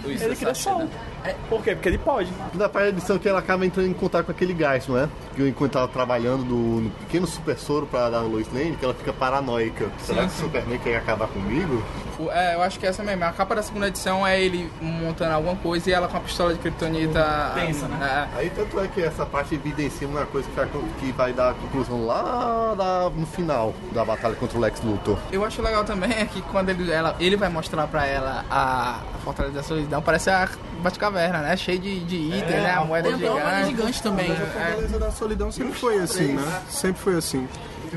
[0.05, 0.79] uísque Ele cria sol.
[0.81, 0.89] né?
[1.25, 1.75] É, Por quê?
[1.75, 2.31] Porque ele pode.
[2.55, 5.09] Na parte da edição que ela acaba entrando em contato com aquele gás, não é?
[5.35, 8.85] Que enquanto tava trabalhando no, no pequeno super soro pra dar a Lois Lane, que
[8.85, 9.87] ela fica paranoica.
[9.99, 11.83] Será que o Superman quer acabar comigo?
[12.31, 13.25] É, eu acho que essa mesmo.
[13.25, 16.53] A capa da segunda edição é ele montando alguma coisa e ela com a pistola
[16.53, 17.53] de kryptonita.
[17.55, 18.29] Tensa, né?
[18.35, 18.39] É.
[18.39, 20.69] Aí tanto é que essa parte evidencia uma coisa que vai,
[21.01, 25.19] que vai dar a conclusão lá da- no final da batalha contra o Lex Luthor.
[25.33, 29.01] Eu acho legal também é que quando ele, ela, ele vai mostrar pra ela a,
[29.15, 30.49] a Fortaleza da Solidão, parece a
[30.83, 31.57] Batcaverna, né?
[31.57, 32.75] Cheio de, de item, né?
[32.75, 33.71] A moeda uma moeda gigante.
[33.71, 34.33] gigante também.
[34.33, 36.63] A Fortaleza da Solidão sempre foi assim, né?
[36.69, 37.49] Sempre foi assim.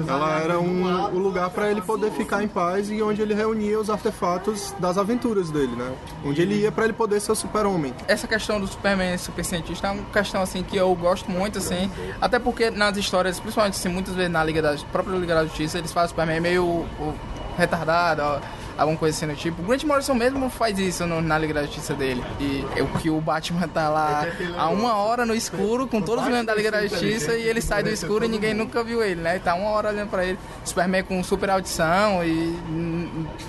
[0.08, 3.80] Ela era um, o lugar para ele poder ficar em paz e onde ele reunia
[3.80, 5.92] os artefatos das aventuras dele, né?
[6.24, 7.94] Onde ele ia para ele poder ser o super-homem.
[8.08, 11.90] Essa questão do Superman super cientista é uma questão assim que eu gosto muito, assim.
[12.22, 15.78] Até porque nas histórias, principalmente assim, muitas vezes na Liga da própria Liga da Justiça,
[15.78, 17.16] eles fazem o Superman meio o,
[17.58, 18.40] retardado, ó,
[18.78, 19.62] alguma coisa assim do tipo.
[19.62, 22.24] O Grant Morrison mesmo faz isso no- na Liga da Justiça dele.
[22.40, 24.26] E é o que o Batman tá lá
[24.58, 27.62] há uma hora no escuro com todos os membros da Liga da Justiça e ele
[27.62, 29.38] sai do escuro e ninguém nunca viu ele, né?
[29.38, 30.38] E tá uma hora olhando pra ele.
[30.64, 32.56] Superman com super audição e.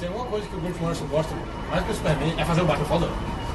[0.00, 1.32] tem uma coisa que o Grant Morrison gosta
[1.70, 3.08] mais que o Superman é fazer o Batman foda.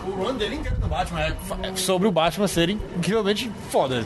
[0.06, 1.34] O run dele inteiro no Batman é,
[1.64, 4.06] é sobre o Batman ser incrivelmente foda.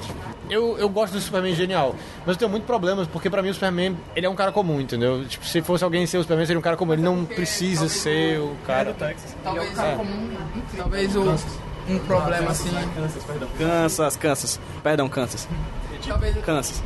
[0.49, 3.53] Eu, eu gosto do Superman genial, mas eu tenho muitos problemas, porque pra mim o
[3.53, 5.25] Superman, ele é um cara comum, entendeu?
[5.25, 6.93] Tipo, se fosse alguém ser o Superman, seria um cara comum.
[6.93, 8.95] Ele não precisa ser o cara...
[9.43, 9.73] Talvez,
[10.77, 11.23] talvez o,
[11.89, 12.69] um problema assim.
[13.57, 14.59] Kansas, Kansas.
[14.83, 15.47] Perdão, Kansas.
[16.05, 16.83] Talvez, Kansas.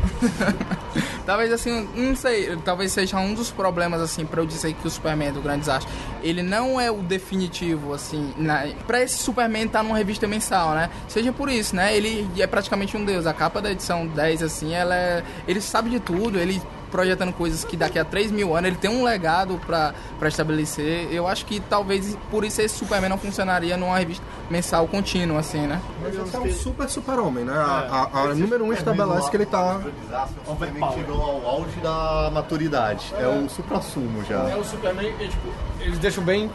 [1.26, 4.90] talvez assim, não sei, talvez seja um dos problemas assim para eu dizer que o
[4.90, 9.84] Superman do Grande Desastre, ele não é o definitivo assim, na, para esse Superman estar
[9.84, 10.90] numa revista mensal, né?
[11.08, 11.96] Seja por isso, né?
[11.96, 13.26] Ele é praticamente um deus.
[13.26, 17.64] A capa da edição 10 assim, ela é, ele sabe de tudo, ele projetando coisas
[17.64, 21.08] que daqui a 3 mil anos ele tem um legado pra pra estabelecer.
[21.12, 25.66] Eu acho que talvez por isso esse Superman não funcionaria numa revista mensal contínua, assim,
[25.66, 25.82] né?
[26.02, 27.54] Mas esse é um super super-homem, né?
[27.54, 29.80] A, a- a número um estabelece que ele tá...
[30.46, 33.14] O Superman chegou ao auge da maturidade.
[33.18, 34.50] É o supra-sumo já.
[34.50, 35.48] É o Superman, e, tipo,
[35.80, 36.52] eles deixam bem,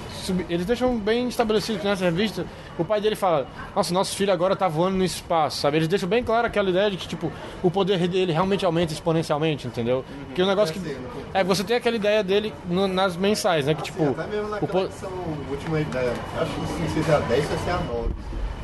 [0.48, 2.44] eles deixam bem estabelecido que nessa revista,
[2.78, 5.78] o pai dele fala: Nossa, nosso filho agora tá voando no espaço, sabe?
[5.78, 9.66] Eles deixam bem claro aquela ideia de que, tipo, o poder dele realmente aumenta exponencialmente,
[9.66, 9.98] entendeu?
[10.08, 10.96] Uhum, que o é negócio que.
[11.32, 13.74] É, você tem aquela ideia dele no, nas mensais, né?
[13.74, 14.10] Que, assim, tipo.
[14.10, 14.92] Até mesmo naquela po...
[14.92, 15.10] são
[15.50, 18.14] última ideia, acho que não sei se é a 10 ou se é a 9.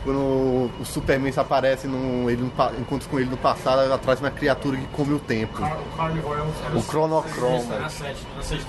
[0.05, 4.33] Quando o Superman aparece, no, ele no, encontro com ele no passado, atrás de uma
[4.33, 5.63] criatura que come o tempo.
[5.63, 6.43] O Cronocron.
[6.73, 7.65] O é é O Cronocron.
[7.69, 8.67] Na 7, na 6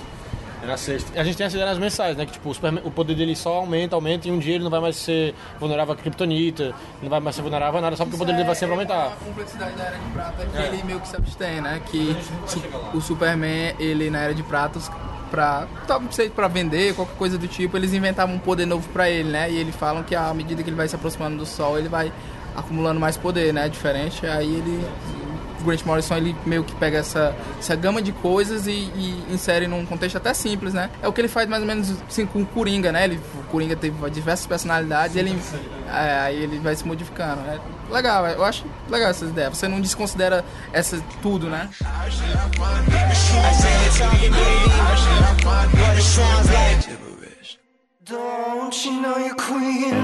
[0.64, 1.20] era sexta.
[1.20, 2.24] A gente tem as nas mensais, né?
[2.24, 4.80] Que tipo, o, o poder dele só aumenta, aumenta, e um dia ele não vai
[4.80, 8.24] mais ser vulnerável a kryptonita, não vai mais ser vulnerável a nada, só porque Isso
[8.24, 8.94] o poder é, dele vai sempre aumentar.
[8.94, 10.66] É a complexidade da Era de Prata é que é.
[10.68, 11.82] ele meio que se abstém, né?
[11.86, 12.16] Que
[12.94, 14.80] o Superman, ele na Era de Prata,
[15.30, 19.10] pra, tá, sei, pra vender, qualquer coisa do tipo, eles inventavam um poder novo pra
[19.10, 19.50] ele, né?
[19.50, 22.10] E eles falam que à medida que ele vai se aproximando do Sol, ele vai
[22.56, 23.68] acumulando mais poder, né?
[23.68, 24.86] Diferente, aí ele
[25.64, 29.66] o Grant Morrison, ele meio que pega essa, essa gama de coisas e, e insere
[29.66, 30.90] num contexto até simples, né?
[31.02, 33.04] É o que ele faz mais ou menos assim com o Coringa, né?
[33.04, 35.40] Ele, o Coringa teve diversas personalidades e ele,
[35.88, 37.58] é, aí ele vai se modificando, né?
[37.90, 39.56] Legal, eu acho legal essas ideias.
[39.56, 41.70] Você não desconsidera essa tudo, né?
[48.06, 49.94] Don't you know you're queen?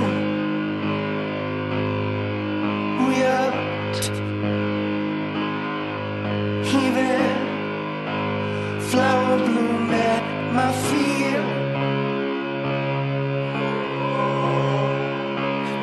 [3.07, 3.70] We are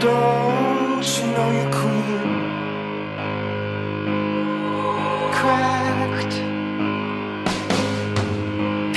[0.08, 2.32] Don't you know you're queen?
[5.38, 6.36] Cracked,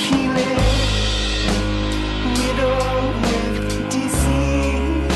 [0.00, 0.66] peeling
[2.38, 2.78] widow
[3.24, 3.58] with
[3.90, 5.10] disease.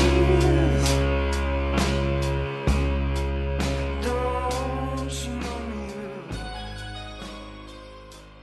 [4.01, 5.59] Don't you know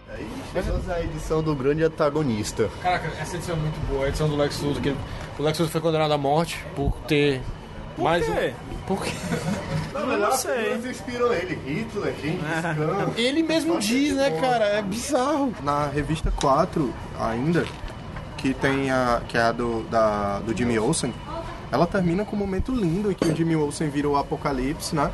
[0.08, 2.70] Aí chegamos à edição do grande antagonista.
[2.82, 4.80] Caraca, essa edição é muito boa, a edição do Lex Luthor.
[4.82, 4.98] Que ele-
[5.38, 7.40] o Lex Luthor foi condenado à morte por ter
[7.97, 8.55] mais quê?
[8.55, 8.87] um.
[8.87, 9.12] Por quê?
[9.92, 10.73] Não, não sei.
[10.73, 11.55] Eles inspiram ele.
[11.66, 13.12] Hitler, Gengis Khan.
[13.16, 14.64] Ele mesmo diz, né, cara?
[14.64, 15.55] É bizarro.
[15.62, 17.64] Na revista 4, ainda,
[18.37, 19.23] que tem a.
[19.29, 21.14] que é a do, da, do Jimmy Olsen,
[21.71, 25.11] ela termina com um momento lindo em que o Jimmy Olsen vira o Apocalipse, né?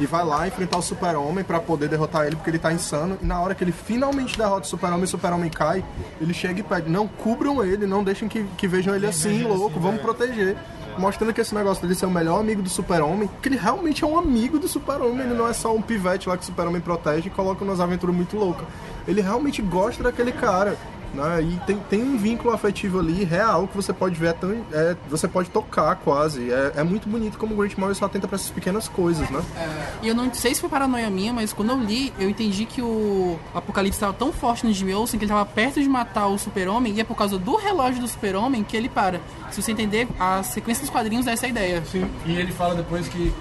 [0.00, 3.18] E vai lá enfrentar o Super-Homem pra poder derrotar ele, porque ele tá insano.
[3.20, 5.84] E na hora que ele finalmente derrota o Super-Homem e o Super-Homem cai,
[6.18, 9.78] ele chega e pede: Não, cubram ele, não deixem que, que vejam ele assim, louco,
[9.78, 10.56] vamos proteger.
[10.98, 14.06] Mostrando que esse negócio dele ser o melhor amigo do Super-Homem, que ele realmente é
[14.06, 17.28] um amigo do Super-Homem, ele não é só um pivete lá que o Super-Homem protege
[17.28, 18.66] e coloca umas aventuras muito loucas.
[19.06, 20.76] Ele realmente gosta daquele cara.
[21.14, 21.42] Né?
[21.42, 24.96] E tem, tem um vínculo afetivo ali real que você pode ver, é tão, é,
[25.08, 26.50] você pode tocar quase.
[26.52, 29.42] É, é muito bonito como o Grant Morrison atenta para essas pequenas coisas, né?
[30.02, 32.80] E eu não sei se foi paranoia minha, mas quando eu li, eu entendi que
[32.80, 36.38] o Apocalipse estava tão forte no Jimmy Olsen que ele estava perto de matar o
[36.38, 39.20] Super-Homem e é por causa do relógio do Super-Homem que ele para.
[39.50, 41.82] Se você entender, a sequência dos quadrinhos é essa a ideia.
[41.84, 42.08] Sim.
[42.24, 43.32] E ele fala depois que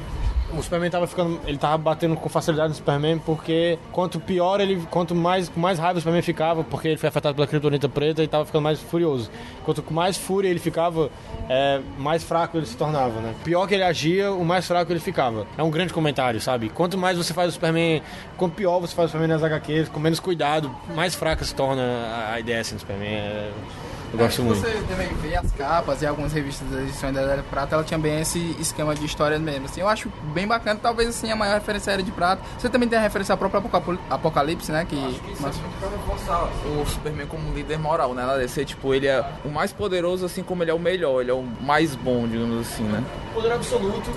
[0.58, 1.40] o Superman tava ficando.
[1.46, 4.82] Ele tava batendo com facilidade no Superman porque quanto pior ele.
[4.90, 8.28] Quanto mais, mais raiva o Superman ficava, porque ele foi afetado pela criptonita preta e
[8.28, 9.30] tava ficando mais furioso.
[9.64, 11.10] Quanto mais fúria ele ficava,
[11.48, 13.34] é, mais fraco ele se tornava, né?
[13.44, 15.46] Pior que ele agia, o mais fraco ele ficava.
[15.58, 16.70] É um grande comentário, sabe?
[16.70, 18.02] Quanto mais você faz o Superman.
[18.38, 21.84] Quanto pior você faz o Superman nas HQs, com menos cuidado, mais fraca se torna
[22.32, 23.10] a ideia assim, do Superman.
[23.10, 23.52] É,
[24.12, 24.60] eu gosto Se muito.
[24.62, 27.84] você também vê as capas e algumas revistas da edição da Era de Prata, ela
[27.84, 29.66] tinha bem esse esquema de história mesmo.
[29.66, 32.42] Assim, eu acho bem bacana, talvez assim a maior referência à Era de Prata.
[32.58, 34.86] Você também tem a referência à própria Apocal- Apocalipse, né?
[34.88, 34.96] Que,
[35.40, 38.26] mas- pra reforçar o Superman como líder moral, né?
[38.26, 41.32] Na DC, tipo, ele é o mais poderoso, assim como ele é o melhor, ele
[41.32, 43.04] é o mais bom, digamos assim, né?
[43.34, 44.10] Poder absoluto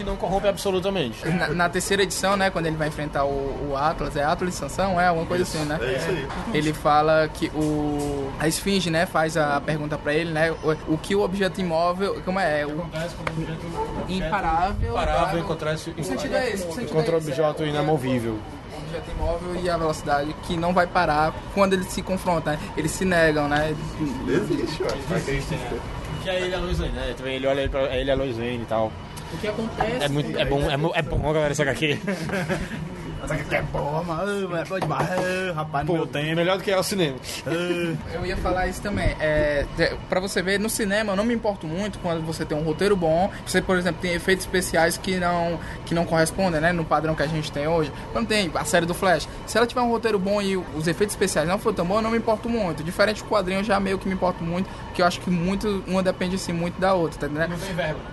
[0.00, 1.28] que não corrompe absolutamente.
[1.28, 4.56] na, na terceira edição, né, quando ele vai enfrentar o, o Atlas, é Atlas de
[4.56, 5.78] Sansão, é alguma coisa assim, né?
[5.80, 6.28] É isso aí.
[6.54, 10.98] Ele fala que o a Esfinge, né, faz a pergunta pra ele, né, o, o
[10.98, 12.82] que o objeto imóvel, como é, o
[14.08, 14.90] Imparável.
[14.90, 15.90] Imparável encontrar esse.
[15.90, 18.32] O sentido é esse, o sentido Encontrar é esse, objeto é, inamovível.
[18.32, 22.58] o objeto imóvel e a velocidade que não vai parar quando eles se confrontam, né?
[22.76, 23.74] Eles se negam, né?
[24.26, 26.22] Existe, ó.
[26.22, 27.14] Que é ele e a Lois Lane, né?
[27.16, 28.90] Também ele olha ele pra ele e a Lois Lane e tal.
[29.32, 30.38] O que acontece É muito.
[30.38, 31.98] É bom, é, é bom, galera, essa HQ.
[33.50, 35.08] É bom, mano, é bom demais,
[35.54, 35.86] rapaz.
[35.86, 37.16] Pô, tem melhor do que é o cinema.
[38.12, 39.16] Eu ia falar isso também.
[39.20, 39.66] É,
[40.08, 42.96] pra você ver, no cinema eu não me importo muito quando você tem um roteiro
[42.96, 43.30] bom.
[43.46, 46.72] Você, por exemplo, tem efeitos especiais que não, que não correspondem, né?
[46.72, 47.92] No padrão que a gente tem hoje.
[48.12, 51.14] Quando tem a série do Flash, se ela tiver um roteiro bom e os efeitos
[51.14, 52.82] especiais não for tão bom, eu não me importo muito.
[52.82, 55.82] Diferente do quadrinho, eu já meio que me importo muito, porque eu acho que muito,
[55.86, 57.54] uma depende assim muito da outra, tá entendendo?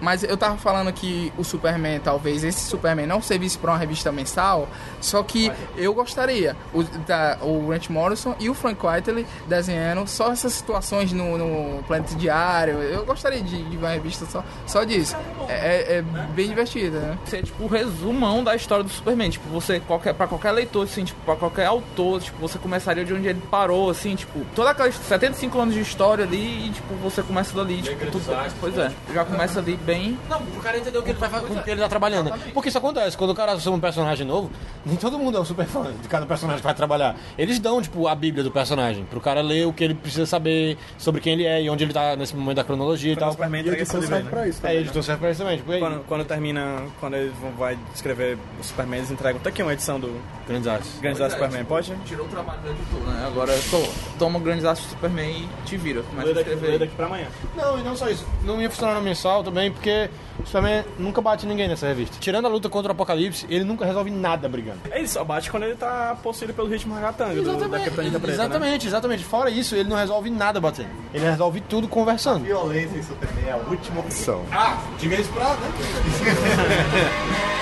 [0.01, 4.11] Mas eu tava falando que o Superman, talvez esse Superman não servisse pra uma revista
[4.11, 4.67] mensal,
[5.01, 10.31] só que eu gostaria o, da, o Grant Morrison e o Frank Whiteley desenhando só
[10.31, 12.81] essas situações no, no Planeta Diário.
[12.81, 15.15] Eu gostaria de, de ver uma revista só, só disso.
[15.47, 17.17] É, é- é bem divertida, né?
[17.25, 19.29] Ser tipo o resumão da história do Superman.
[19.29, 23.13] Tipo, você, qualquer, pra qualquer leitor, assim, tipo, pra qualquer autor, tipo, você começaria de
[23.13, 27.21] onde ele parou, assim, tipo, toda aquela 75 anos de história ali e, tipo, você
[27.23, 28.23] começa dali, tipo, tudo.
[28.59, 30.17] Pois é, já começa ali bem.
[30.29, 32.31] Não, o cara entendeu o que ele, vai, fa- com o que ele tá trabalhando.
[32.53, 34.49] Porque isso acontece, quando o cara assume um personagem novo,
[34.87, 37.15] Nem todo mundo é um super fã de cada personagem que vai trabalhar.
[37.37, 40.77] Eles dão, tipo, a bíblia do personagem, pro cara ler o que ele precisa saber
[40.97, 43.29] sobre quem ele é e onde ele tá nesse momento da cronologia e tal.
[43.29, 44.29] o Superman E a entrega edição serve né?
[44.29, 44.77] pra isso É, também.
[44.77, 45.57] a editor serve pra isso também.
[45.57, 49.61] Tipo, aí, Quando, quando termina, quando ele vai escrever o Superman, eles entregam até aqui
[49.61, 50.89] uma edição do grandes artes.
[51.01, 51.93] Grandes Artes Superman, pode?
[52.05, 53.23] Tirou o trabalho do editor, né?
[53.27, 56.01] Agora to, toma grandes aços do Superman e te vira.
[56.03, 56.79] Começa Lê a daqui, escrever.
[56.79, 57.27] daqui pra amanhã.
[57.55, 58.25] Não, e não só isso.
[58.43, 62.15] Não ia funcionar no mensal também, porque o Superman nunca bate ninguém nessa revista.
[62.19, 64.76] Tirando a luta contra o Apocalipse, ele nunca resolve nada brigando.
[64.91, 68.11] É isso, só bate quando ele tá possuído pelo ritmo ragatanga do, da Preta, né?
[68.27, 69.23] exatamente, exatamente.
[69.23, 70.89] Fora isso, ele não resolve nada batendo.
[71.13, 72.43] Ele resolve tudo conversando.
[72.43, 74.45] Violência em Superman é a última opção.
[74.51, 75.71] Ah, diga isso pra, né?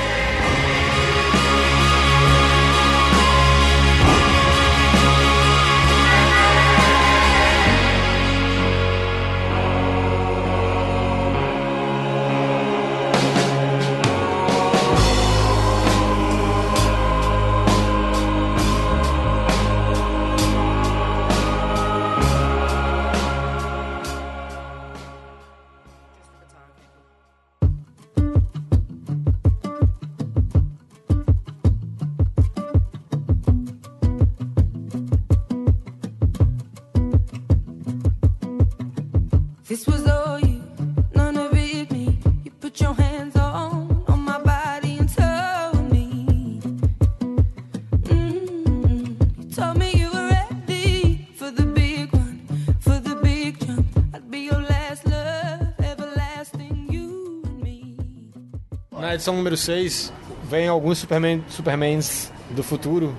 [59.17, 63.17] edição número 6, vem alguns Superman, Supermans do futuro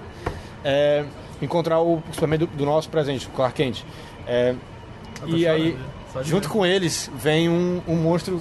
[0.64, 1.04] é,
[1.42, 3.84] encontrar o Superman do, do nosso presente, o Clark Kent.
[4.26, 4.54] É,
[5.26, 5.76] e aí,
[6.22, 8.40] junto com eles, vem um, um monstro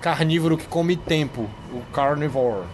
[0.00, 2.64] carnívoro que come tempo, o Carnivore.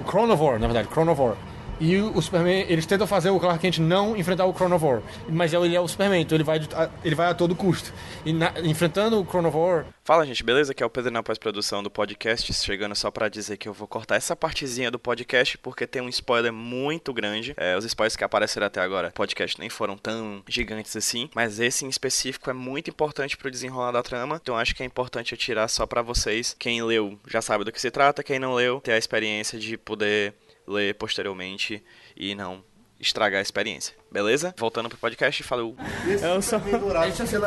[0.00, 1.36] O Chronovore, na verdade, Chronovore.
[1.80, 5.02] E o, Superman, eles tentam fazer o Clark Kent não enfrentar o Chronovore.
[5.28, 6.60] Mas ele é o Superman, então ele vai,
[7.02, 7.90] ele vai a todo custo.
[8.24, 10.72] E na- enfrentando o Chronovore, Fala, gente, beleza?
[10.72, 13.86] Aqui é o Pedro na pós-produção do podcast, chegando só pra dizer que eu vou
[13.86, 17.54] cortar essa partezinha do podcast porque tem um spoiler muito grande.
[17.56, 21.84] É, os spoilers que apareceram até agora podcast nem foram tão gigantes assim, mas esse
[21.84, 25.38] em específico é muito importante pro desenrolar da trama, então acho que é importante eu
[25.38, 26.56] tirar só pra vocês.
[26.58, 29.76] Quem leu já sabe do que se trata, quem não leu ter a experiência de
[29.78, 30.34] poder
[30.70, 31.82] ler posteriormente
[32.16, 32.62] e não
[33.00, 33.94] estragar a experiência.
[34.12, 34.54] Beleza?
[34.58, 35.74] Voltando pro podcast, falou.
[36.06, 36.92] Eu senador,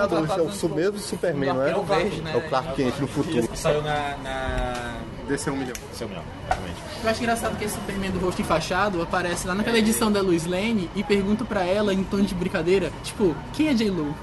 [0.09, 1.71] contratado é o mesmo Superman, não é?
[1.71, 2.33] É o verde, né?
[2.33, 3.47] É o Clark Kent no futuro.
[3.55, 4.17] saiu na.
[4.17, 5.01] na...
[5.27, 5.75] Desse é um milhão.
[5.93, 6.81] Seu milhão, realmente.
[7.03, 10.45] Eu acho engraçado que esse Superman do rosto enfaixado aparece lá naquela edição da Lois
[10.45, 14.15] Lane e pergunta pra ela em tom de brincadeira, tipo, quem é J-Lo?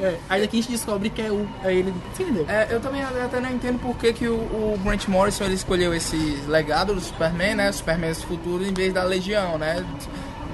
[0.00, 1.94] É, aí daqui a gente descobre que é, o, é ele.
[2.12, 2.46] Você entendeu?
[2.48, 5.94] É, eu também até não entendo por que, que o, o Grant Morrison ele escolheu
[5.94, 6.16] esse
[6.48, 7.72] legado do Superman, né?
[7.72, 9.84] Superman futuro em vez da Legião, né?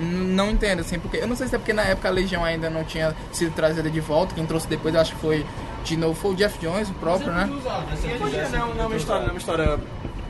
[0.01, 1.17] Não entendo, assim, porque.
[1.19, 3.89] Eu não sei se é porque na época a Legião ainda não tinha sido trazida
[3.91, 4.35] de volta.
[4.35, 5.47] Quem trouxe depois, eu acho que foi
[5.85, 7.49] de novo foi o Jeff Jones, o próprio, né?
[7.49, 9.79] Não, não é uma história, não é uma história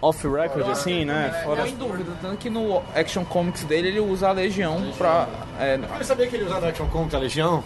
[0.02, 1.40] off-record, assim, né?
[1.42, 1.62] Fora...
[1.62, 5.26] Tô em dúvida, tanto que no Action Comics dele ele usa a Legião pra.
[5.58, 7.64] É, Eu sabia que ele usava Action Comics a Legião?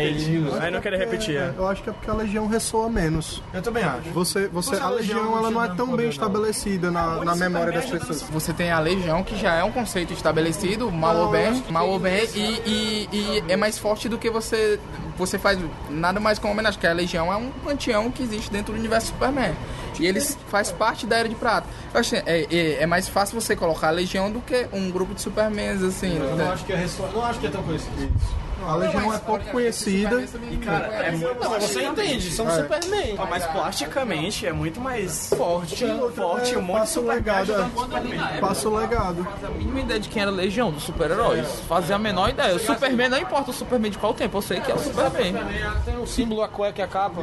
[0.00, 0.62] Ele usa.
[0.62, 1.52] Aí não querer repetir, é.
[1.56, 3.42] Eu acho que é porque a Legião ressoa menos.
[3.52, 4.10] Eu também acho.
[4.10, 8.22] Você, você, a Legião ela não é tão bem estabelecida na, na memória das pessoas.
[8.22, 11.98] Você tem a Legião, que já é um conceito estabelecido, mal ou bem, mal ou
[11.98, 14.78] bem, e, e, e é mais forte do que você.
[15.16, 18.72] Você faz nada mais com homenagem, que a Legião é um panteão que existe dentro
[18.72, 19.54] do universo Superman.
[20.00, 21.68] E eles faz parte da Era de Prata.
[21.92, 24.90] Eu acho que é, é, é mais fácil você colocar a Legião do que um
[24.90, 26.16] grupo de Supermans, assim.
[26.18, 26.44] Eu né?
[26.44, 27.08] não acho que é ressoa...
[27.12, 28.12] não acho que é tão conhecido.
[28.66, 30.24] A Legião é pouco conhecida.
[30.64, 33.16] Cara, é muito Não, mas você entende, são Superman.
[33.28, 37.52] Mas plasticamente é muito mais forte, forte, um monte de Passa o legado.
[37.52, 38.38] é.
[38.40, 39.26] Passa o legado.
[39.44, 41.46] a mínima ideia de quem era a Legião, dos super-heróis.
[41.68, 42.54] Fazia a menor ideia.
[42.54, 45.34] O Superman, não importa o Superman de qual tempo, eu sei que é o Superman.
[45.84, 47.22] Tem o símbolo, a cueca e a capa.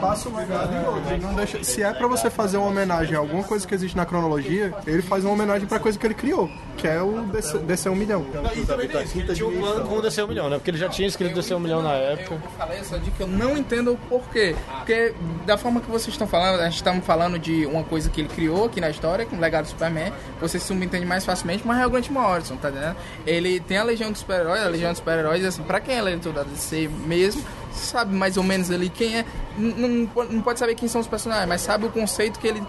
[0.00, 1.16] Passa o legado e outra.
[1.18, 4.06] Não deixa, se é pra você fazer uma homenagem a alguma coisa que existe na
[4.06, 7.22] cronologia, ele faz uma homenagem pra coisa que ele criou, que é o
[7.66, 8.26] DC, 1 milhão.
[8.54, 10.55] E também tem isso, que ele tinha um plano com o DC 1 milhão, né?
[10.58, 12.34] Porque ele já tinha escrito DC 1 milhão na época.
[12.34, 14.54] Eu falei essa dica, eu não entendo o porquê.
[14.78, 15.14] Porque
[15.44, 18.28] da forma que vocês estão falando, a gente está falando de uma coisa que ele
[18.28, 21.80] criou aqui na história, com o legado do Superman, você se subentende mais facilmente, mas
[21.80, 22.96] é o Grant Morrison, tá entendendo?
[23.26, 26.32] Ele tem a Legião dos Super-Heróis, a Legião dos Super-Heróis, assim, pra quem é leitor
[26.32, 27.44] da DC mesmo,
[27.76, 29.24] sabe mais ou menos ali quem é.
[29.58, 32.62] Não, po- não pode saber quem são os personagens, mas sabe o conceito que eles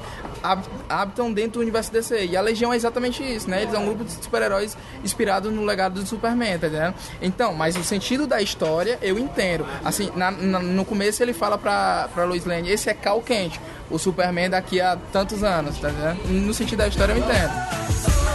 [0.43, 2.25] hab- habitam dentro do universo DC.
[2.27, 3.61] E a Legião é exatamente isso, né?
[3.61, 6.95] Eles são um grupo de super-heróis inspirado no legado do Superman, tá entendendo?
[7.21, 9.65] Então, mas o sentido da história eu entendo.
[9.83, 13.59] Assim, na- na- no começo ele fala pra, pra Lois Lane, esse é Cal Kent,
[13.89, 16.45] o Superman daqui a tantos anos, tá entendendo?
[16.45, 18.26] No sentido da história eu entendo.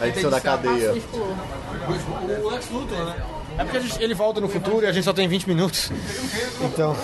[0.00, 0.92] A edição da cadeia.
[0.92, 3.16] O Lex Luthor, né?
[3.58, 5.90] É porque a gente- ele volta no futuro e a gente só tem 20 minutos.
[6.62, 6.96] Então.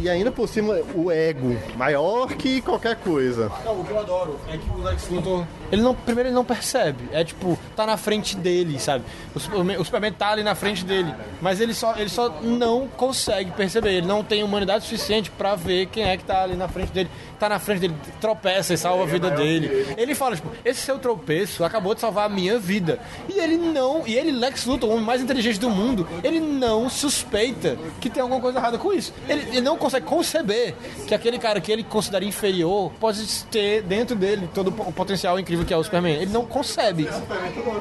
[0.00, 1.54] E ainda por cima, o ego.
[1.76, 3.52] Maior que qualquer coisa.
[3.64, 5.44] Não, o que eu adoro é que o Lex Luthor.
[5.70, 7.08] Ele não, primeiro ele não percebe.
[7.12, 9.04] É tipo, tá na frente dele, sabe?
[9.34, 11.12] O Superman, o Superman tá ali na frente dele.
[11.42, 13.90] Mas ele só, ele só não consegue perceber.
[13.90, 17.10] Ele não tem humanidade suficiente pra ver quem é que tá ali na frente dele.
[17.38, 19.94] Tá na frente dele, tropeça e salva a vida dele.
[19.96, 22.98] Ele fala, tipo, esse seu tropeço acabou de salvar a minha vida.
[23.28, 24.06] E ele não.
[24.06, 28.22] E ele, Lex Luthor, o homem mais inteligente do mundo, ele não suspeita que tem
[28.22, 29.12] alguma coisa errada com isso.
[29.28, 30.74] Ele, ele não consegue conceber
[31.06, 35.64] que aquele cara que ele considera inferior pode ter dentro dele todo o potencial incrível
[35.64, 36.14] que é o Superman.
[36.14, 37.04] Ele não concebe.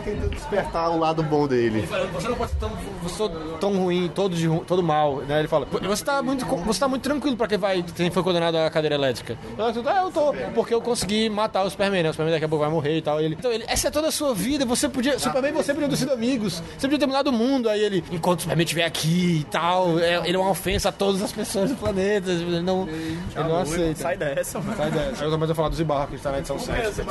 [0.03, 1.87] Tenta despertar o lado bom dele.
[2.13, 3.23] Você não pode ser tão, você
[3.59, 5.39] tão ruim, todo, de, todo mal, né?
[5.39, 8.55] Ele fala, você tá muito, você tá muito tranquilo pra quem vai, quem foi condenado
[8.57, 9.37] à cadeira elétrica.
[9.57, 12.09] Eu, tô, "Ah, eu tô, porque eu consegui matar o Superman, né?
[12.09, 13.21] O Superman daqui a pouco vai morrer e tal.
[13.21, 15.89] E ele, então ele, essa é toda a sua vida, você podia, Superman, você podia
[15.89, 17.69] ter sido amigos, você podia ter mudado o mundo.
[17.69, 20.91] Aí ele, enquanto o Superman estiver aqui e tal, é- ele é uma ofensa a
[20.91, 24.01] todas as pessoas do planeta, ele não, ele não aceita.
[24.01, 24.75] Sai dessa, mano.
[24.77, 25.23] Sai dessa.
[25.23, 27.01] Aí eu começo a falar do Zibarra, que está na edição 7.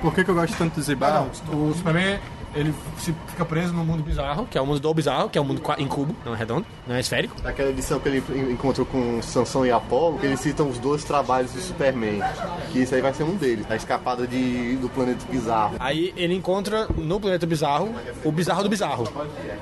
[0.00, 1.30] Por que, que eu gosto tanto do Zibarro?
[1.52, 2.18] O Superman,
[2.54, 5.40] ele se fica preso no mundo bizarro, que é o mundo do bizarro, que é
[5.40, 7.34] o mundo em cubo, não é redondo, não é esférico.
[7.42, 11.02] Naquela edição que ele en- encontrou com Sansão e Apolo, que eles citam os dois
[11.04, 12.20] trabalhos do Superman.
[12.72, 13.64] Que isso aí vai ser um deles.
[13.70, 15.76] A escapada de, do planeta bizarro.
[15.80, 17.94] Aí ele encontra no planeta bizarro
[18.24, 19.08] o bizarro do bizarro,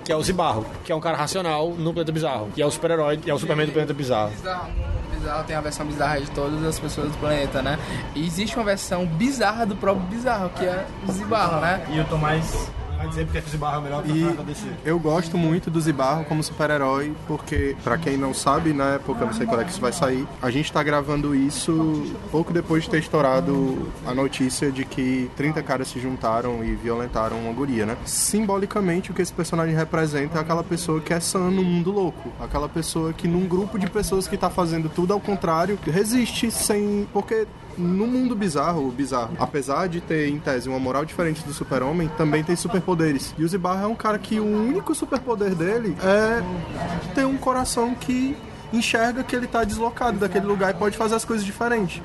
[0.04, 2.70] que é o Zibarro, que é um cara racional no planeta bizarro, que é o
[2.70, 4.30] super-herói, que é o Superman do planeta bizarro.
[4.30, 4.70] Bizarro,
[5.18, 7.78] bizarro tem a versão bizarra de todas as pessoas do planeta, né?
[8.14, 11.84] E existe uma versão bizarra do próprio bizarro, que é o Zibarro, né?
[11.90, 12.70] E eu tô mais.
[13.00, 14.36] Vai dizer porque o Zibarro é melhor E
[14.84, 19.32] eu gosto muito do Zibarro como super-herói, porque, pra quem não sabe, na época, não
[19.32, 22.90] sei quando é que isso vai sair, a gente tá gravando isso pouco depois de
[22.90, 27.96] ter estourado a notícia de que 30 caras se juntaram e violentaram uma guria, né?
[28.04, 32.30] Simbolicamente, o que esse personagem representa é aquela pessoa que é sã no mundo louco.
[32.38, 37.08] Aquela pessoa que, num grupo de pessoas que tá fazendo tudo ao contrário, resiste sem.
[37.14, 37.46] Porque
[37.76, 42.44] no mundo bizarro, bizarro, apesar de ter em tese uma moral diferente do super-homem, também
[42.44, 43.34] tem superpoderes.
[43.38, 46.42] E o Zibarra é um cara que o único superpoder dele é
[47.14, 48.36] ter um coração que
[48.72, 52.02] enxerga que ele tá deslocado daquele lugar e pode fazer as coisas diferentes.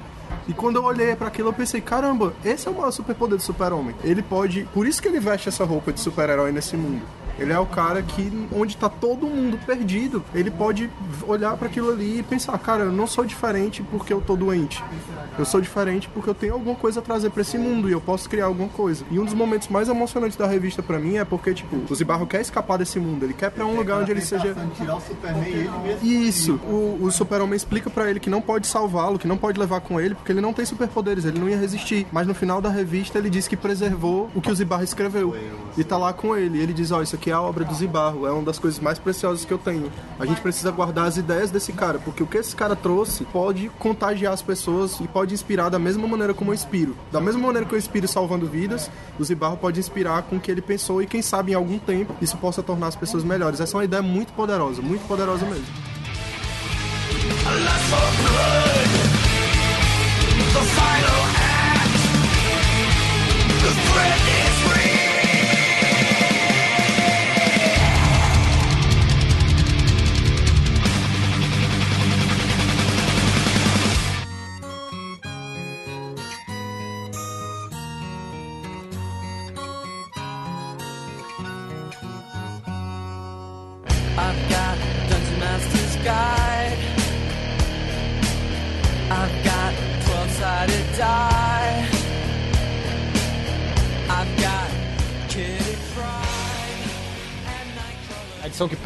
[0.48, 3.44] E quando eu olhei pra aquilo, eu pensei, caramba, esse é o maior superpoder do
[3.44, 3.96] super-homem.
[4.04, 4.68] Ele pode.
[4.74, 7.02] Por isso que ele veste essa roupa de super-herói nesse mundo.
[7.38, 10.90] Ele é o cara que, onde tá todo mundo perdido, ele pode
[11.28, 14.84] olhar para aquilo ali e pensar: cara, eu não sou diferente porque eu tô doente.
[15.38, 18.02] Eu sou diferente porque eu tenho alguma coisa a trazer para esse mundo e eu
[18.02, 19.04] posso criar alguma coisa.
[19.12, 22.26] E um dos momentos mais emocionantes da revista para mim é porque, tipo, o Zibarro
[22.26, 24.56] quer escapar desse mundo, ele quer pra um lugar onde ele seja.
[24.78, 26.06] Tirar o Superman e ele mesmo.
[26.06, 29.82] Isso, o, o super-homem explica pra ele que não pode salvá-lo, que não pode levar
[29.82, 32.08] com ele, porque ele não tem superpoderes, ele não ia resistir.
[32.12, 35.36] Mas no final da revista ele diz que preservou o que o Zibarro escreveu.
[35.78, 36.58] E tá lá com ele.
[36.58, 38.80] E ele diz, ó, isso aqui é a obra do Zibarro, é uma das coisas
[38.80, 39.92] mais preciosas que eu tenho.
[40.20, 43.70] A gente precisa guardar as ideias desse cara, porque o que esse cara trouxe pode
[43.80, 46.96] contagiar as pessoas e pode inspirar da mesma maneira como eu inspiro.
[47.12, 50.52] Da mesma maneira que eu inspiro salvando vidas, o Zibarro pode inspirar com o que
[50.52, 53.60] ele pensou e quem sabe em algum tempo isso possa tornar as pessoas melhores.
[53.60, 55.66] Essa é uma ideia muito poderosa, muito poderosa mesmo.
[60.88, 61.35] I've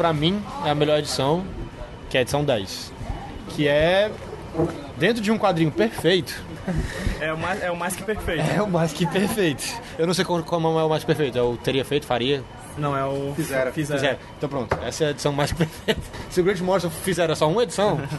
[0.00, 1.44] A edição que pra mim é a melhor edição,
[2.08, 2.92] que é a edição 10.
[3.50, 4.10] Que é
[4.96, 6.42] dentro de um quadrinho perfeito.
[7.20, 8.44] É o mais, é o mais que perfeito.
[8.50, 9.64] É o mais que perfeito.
[9.98, 11.36] Eu não sei como, como é o mais perfeito.
[11.36, 12.42] Eu teria feito, faria.
[12.78, 13.32] Não, é o.
[13.34, 13.72] Fizeram.
[13.72, 14.00] Fizeram.
[14.00, 14.18] Fizeram.
[14.38, 16.00] Então pronto, essa é a edição mais perfeita.
[16.30, 18.00] Se o Grant Morrison fizeram só uma edição,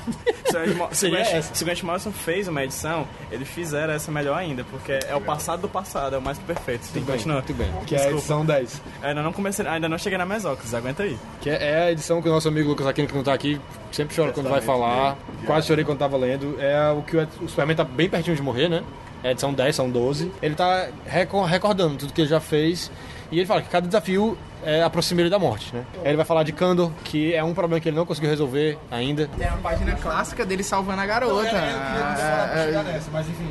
[0.92, 1.56] Se, o Grant, essa.
[1.56, 5.22] se o Grant Morrison fez uma edição, eles fizeram essa melhor ainda, porque é o
[5.22, 6.88] passado do passado, é o mais perfeito.
[6.94, 7.36] Tem que continuar.
[7.36, 7.72] Muito bem.
[7.86, 8.18] Que é a Desculpa.
[8.20, 8.82] edição 10.
[9.02, 11.18] Ainda não comecei, ainda não cheguei na Mesóclise, aguenta aí.
[11.40, 13.60] Que é é a edição que o nosso amigo Lucas Aquino, que não tá aqui,
[13.92, 15.18] sempre chora quando vai falar.
[15.46, 16.58] Quase chorei quando tava lendo.
[16.60, 18.84] É o que o, Superman tá bem pertinho de morrer, né?
[19.24, 20.32] É a edição 10, são 12.
[20.42, 22.92] Ele tá reco- recordando tudo que ele já fez.
[23.32, 25.86] E ele fala que cada desafio é, aproxima ele da morte, né?
[26.02, 28.78] Aí ele vai falar de Kandor, que é um problema que ele não conseguiu resolver
[28.92, 29.28] ainda.
[29.38, 31.48] Tem uma página clássica dele salvando a garota.
[31.48, 32.72] É, é,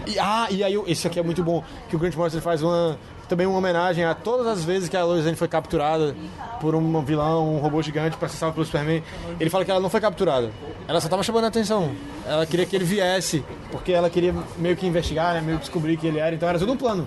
[0.06, 2.98] E, ah, e aí esse aqui é muito bom, que o Grant Morrison faz uma
[3.28, 6.16] também uma homenagem a todas as vezes que a Lois Lane foi capturada
[6.60, 9.04] por um vilão, um robô gigante para ser salvo pelo Superman.
[9.38, 10.50] Ele fala que ela não foi capturada.
[10.88, 11.92] Ela só tava chamando a atenção.
[12.26, 15.96] Ela queria que ele viesse, porque ela queria meio que investigar, né, meio que descobrir
[15.96, 16.34] que ele era.
[16.34, 17.06] Então era tudo um plano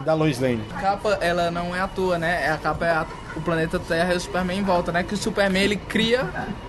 [0.00, 0.62] da Lois Lane.
[0.76, 2.50] A capa, ela não é à toa, né?
[2.50, 5.02] A capa é a- o planeta Terra e o Superman em volta, né?
[5.02, 6.24] Que o Superman, ele cria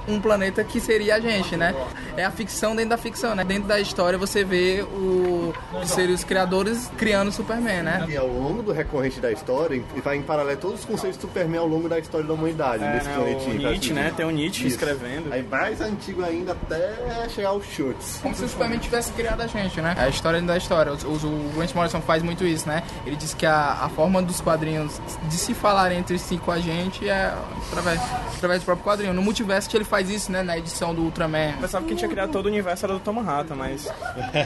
[0.08, 1.76] um planeta que seria a gente, né?
[2.18, 3.44] É a ficção dentro da ficção, né?
[3.44, 8.06] Dentro da história você vê o, que seriam os criadores criando o Superman, né?
[8.10, 11.22] E ao longo do recorrente da história, e vai em paralelo todos os conceitos do
[11.28, 13.58] Superman ao longo da história da humanidade, É, nesse né, planetinho.
[13.60, 13.94] Nietzsche, assim.
[13.94, 14.14] né?
[14.18, 14.76] Tem o Nietzsche Isso.
[14.76, 15.32] escrevendo.
[15.32, 18.20] Aí mais antigo ainda até chegar aos Schultz.
[18.24, 19.94] Como se o Superman tivesse criado a gente, né?
[20.00, 20.92] É a história dentro da história.
[20.94, 22.82] O, o, o Grant Morrison faz muito isso, né?
[23.06, 25.00] Ele diz que a, a forma dos quadrinhos
[25.30, 27.34] de se falar entre si com a gente é
[27.68, 28.02] através,
[28.36, 29.14] através do próprio quadrinho.
[29.14, 30.44] No Multiverse ele faz isso, né?
[30.44, 31.52] Na edição do Ultraman.
[31.52, 33.92] Eu pensava que tinha criado todo o universo era do Tom Rata, mas.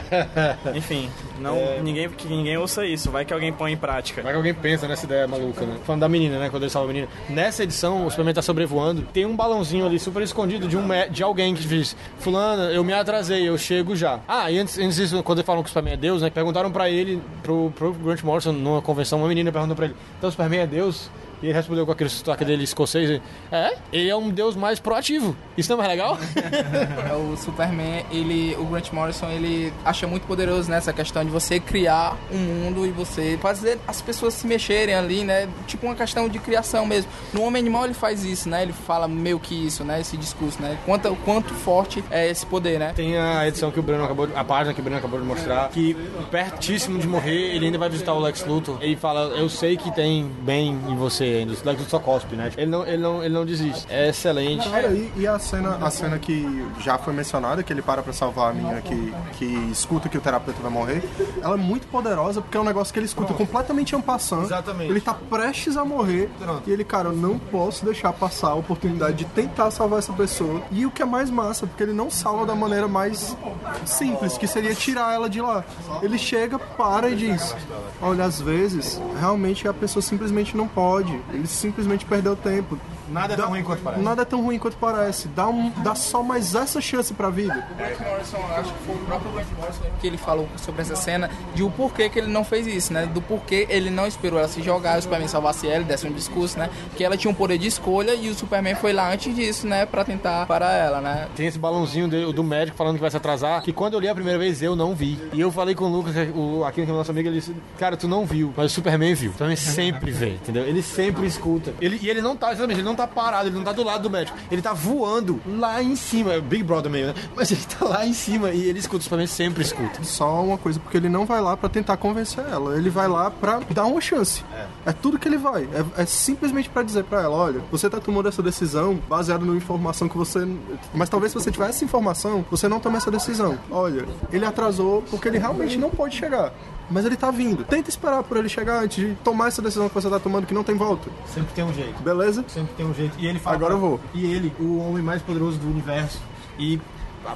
[0.74, 3.10] Enfim, não, ninguém, que ninguém ouça isso.
[3.10, 4.22] Vai que alguém põe em prática.
[4.22, 5.76] Vai que alguém pensa nessa ideia maluca, né?
[5.84, 6.50] Falando da menina, né?
[6.50, 7.08] Quando ele salva a menina.
[7.28, 9.02] Nessa edição, o Superman tá sobrevoando.
[9.12, 12.92] Tem um balãozinho ali super escondido de, um, de alguém que diz: Fulana, eu me
[12.92, 14.20] atrasei, eu chego já.
[14.26, 16.30] Ah, e antes, antes disso, quando eles falam que o Superman é Deus, né?
[16.30, 20.30] Perguntaram pra ele, pro, pro Grant Morrison, numa convenção, uma menina perguntou pra ele: Então
[20.30, 21.10] Superman é Deus?
[21.42, 23.20] E ele respondeu com aquele sotaque dele escocês:
[23.50, 25.34] É, ele é um Deus mais proativo.
[25.56, 26.18] Isso não é mais legal?
[27.10, 31.58] É, o Superman, ele, o Grant Morrison, ele acha muito poderoso nessa questão de você
[31.58, 35.48] criar um mundo e você fazer as pessoas se mexerem ali, né?
[35.66, 37.10] Tipo uma questão de criação mesmo.
[37.32, 38.62] No Homem Animal ele faz isso, né?
[38.62, 40.00] Ele fala meio que isso, né?
[40.00, 40.78] Esse discurso, né?
[40.84, 42.92] Quanto, quanto forte é esse poder, né?
[42.94, 45.26] Tem a edição que o Breno acabou, de- a página que o Breno acabou de
[45.26, 45.94] mostrar, que
[46.30, 48.78] pertíssimo de morrer, ele ainda vai visitar o Lex Luthor.
[48.80, 51.52] Ele fala, eu sei que tem bem em você ainda.
[51.52, 52.50] O Lex Luthor só cospe, né?
[52.56, 53.86] Ele não, ele não, ele não desiste.
[53.88, 54.68] É excelente.
[54.68, 58.12] Cara, e, e a cena, a cena que já foi mencionada, que ele para pra
[58.12, 61.02] salvar a menina que, que escuta que o terapeuta vai morrer,
[61.42, 64.44] ela é muito poderosa porque é um negócio que ele escuta completamente en passant.
[64.44, 64.90] Exatamente.
[64.90, 66.30] Ele tá prestes a morrer
[66.66, 70.62] e ele, cara, eu não posso deixar passar a oportunidade de tentar salvar essa pessoa.
[70.70, 73.36] E o que é mais massa, porque ele não salva da maneira mais
[73.84, 75.64] simples, que seria tirar ela de lá.
[76.02, 77.54] Ele chega, para e diz:
[78.00, 81.19] Olha, às vezes, realmente a pessoa simplesmente não pode.
[81.32, 82.78] Ele simplesmente perdeu tempo.
[83.10, 84.02] Nada é tão ruim quanto parece.
[84.02, 85.28] Nada é tão ruim quanto parece.
[85.28, 87.66] Dá, um, dá só mais essa chance pra vida.
[87.76, 91.30] Grant Morrison, acho que foi o próprio Grant Morrison que ele falou sobre essa cena,
[91.54, 93.06] de o porquê que ele não fez isso, né?
[93.06, 96.58] Do porquê ele não esperou ela se jogar, o Superman salvasse ela, desse um discurso,
[96.58, 96.70] né?
[96.96, 99.84] Que ela tinha um poder de escolha e o Superman foi lá antes disso, né?
[99.84, 101.28] Pra tentar parar ela, né?
[101.36, 104.08] Tem esse balãozinho de- do médico falando que vai se atrasar, que quando eu li
[104.08, 105.18] a primeira vez eu não vi.
[105.32, 107.54] E eu falei com o Lucas, o, aqui que é o nosso amigo, ele disse,
[107.78, 109.32] cara, tu não viu, mas o Superman viu.
[109.34, 110.64] Então ele sempre vê, entendeu?
[110.64, 111.74] Ele sempre escuta.
[111.80, 114.02] Ele, e ele não tá, exatamente, ele não tá parado, ele não tá do lado
[114.02, 114.36] do médico.
[114.50, 116.34] Ele tá voando lá em cima.
[116.34, 117.14] É Big Brother meio, né?
[117.34, 120.02] Mas ele tá lá em cima e ele escuta, o Superman sempre escuta.
[120.04, 122.76] Só uma coisa, porque ele não vai lá pra tentar convencer ela.
[122.76, 124.44] Ele vai lá pra dar uma chance.
[124.84, 125.68] É, tudo que ele vai.
[125.96, 129.56] É, é simplesmente pra dizer pra ela: olha, você tá tomando essa decisão baseada numa
[129.56, 130.46] informação que você.
[130.92, 133.58] Mas talvez se você tivesse essa informação, você não tome essa decisão.
[133.70, 136.52] Olha, ele atrasou porque ele realmente não pode chegar.
[136.90, 137.64] Mas ele tá vindo.
[137.64, 140.54] Tenta esperar por ele chegar antes de tomar essa decisão que você tá tomando que
[140.54, 141.08] não tem volta.
[141.26, 142.02] Sempre tem um jeito.
[142.02, 142.44] Beleza?
[142.48, 143.16] Sempre tem um jeito.
[143.18, 143.56] E ele fala.
[143.56, 144.00] Agora eu vou.
[144.12, 146.20] E ele, o homem mais poderoso do universo.
[146.58, 146.80] E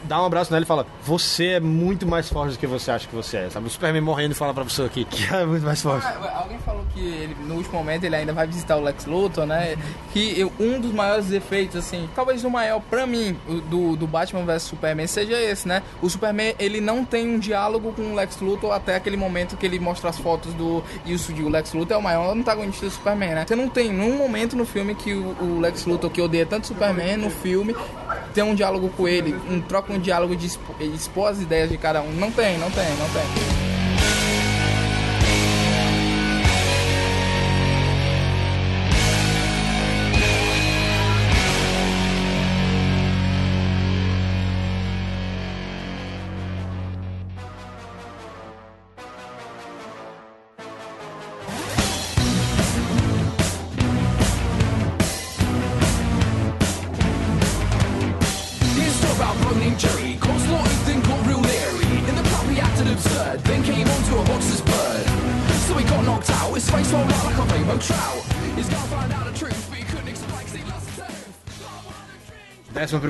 [0.04, 3.06] dá um abraço nele e fala: Você é muito mais forte do que você acha
[3.06, 3.50] que você é.
[3.50, 3.66] Sabe?
[3.66, 6.06] O Superman morrendo e fala pra você aqui que é muito mais forte.
[6.06, 9.46] Ah, Alguém falou que ele, no último momento ele ainda vai visitar o Lex Luthor,
[9.46, 9.76] né?
[10.12, 13.36] Que eu- um dos maiores efeitos, assim, talvez o maior pra mim,
[13.70, 15.82] do, do Batman vs Superman, seja esse, né?
[16.02, 19.64] O Superman, ele não tem um diálogo com o Lex Luthor até aquele momento que
[19.66, 20.82] ele mostra as fotos do.
[21.04, 23.44] E o, o Lex Luthor é o maior antagonista do Superman, né?
[23.46, 26.66] Você não tem nenhum momento no filme que o, o Lex Luthor, que odeia tanto
[26.66, 27.74] Superman, no filme,
[28.34, 31.78] tem um diálogo com ele, um, troca um diálogo de expo- expor as ideias de
[31.78, 32.10] cada um.
[32.12, 33.53] Não tem, não tem, não tem.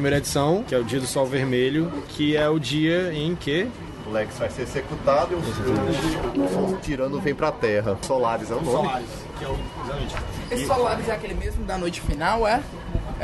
[0.05, 3.66] Primeira edição, que é o dia do sol vermelho, que é o dia em que
[4.07, 5.38] O Lex vai ser executado e o,
[6.42, 7.96] o, o tirano vem pra terra.
[8.02, 8.90] Solaris é o nome.
[9.38, 10.14] que é o exatamente.
[10.50, 12.62] Esse Solaris é aquele mesmo da noite final, é?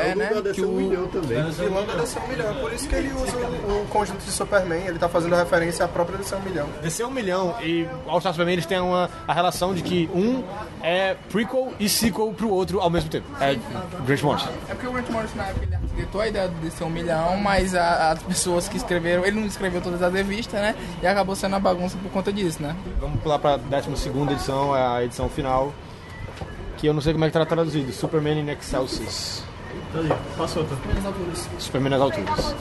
[0.01, 0.29] É, né?
[0.29, 0.77] lugar desse Que um o...
[0.77, 1.39] milhão também.
[1.39, 5.09] E um milhão, por isso que ele usa o, o conjunto de Superman, ele tá
[5.09, 6.69] fazendo referência à própria desceu um milhão.
[6.83, 10.43] Descer um milhão e All Star Superman eles têm uma, a relação de que um
[10.83, 13.27] é prequel e sequel pro outro ao mesmo tempo.
[13.41, 13.57] É
[14.05, 14.49] Grant Morrison.
[14.69, 17.37] É porque o Grant Morrison na época ele arquitetou a ideia de ser um milhão,
[17.37, 20.75] mas a- as pessoas que escreveram, ele não escreveu todas as revistas, né?
[21.03, 22.75] E acabou sendo uma bagunça por conta disso, né?
[23.01, 25.73] Vamos pular pra 12 edição, é a edição final,
[26.77, 27.93] que eu não sei como é que tá traduzido.
[27.93, 29.43] Superman in Excelsis.
[30.37, 30.77] Passou, tá?
[31.59, 32.55] Superman nas alturas.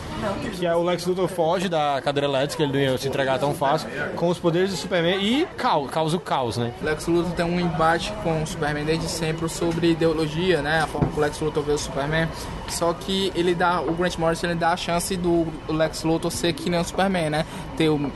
[0.57, 3.53] Que é o Lex Luthor foge da cadeira elétrica, ele não ia se entregar tão
[3.53, 6.73] fácil, com os poderes do Superman e caos, causa o caos, né?
[6.81, 10.81] Lex Luthor tem um embate com o Superman desde sempre sobre ideologia, né?
[10.81, 12.27] A forma que o Lex Luthor vê o Superman.
[12.69, 16.53] Só que ele dá, o Grant Morrison ele dá a chance do Lex Luthor ser
[16.53, 17.45] que nem o Superman, né?
[17.77, 18.11] Ter o,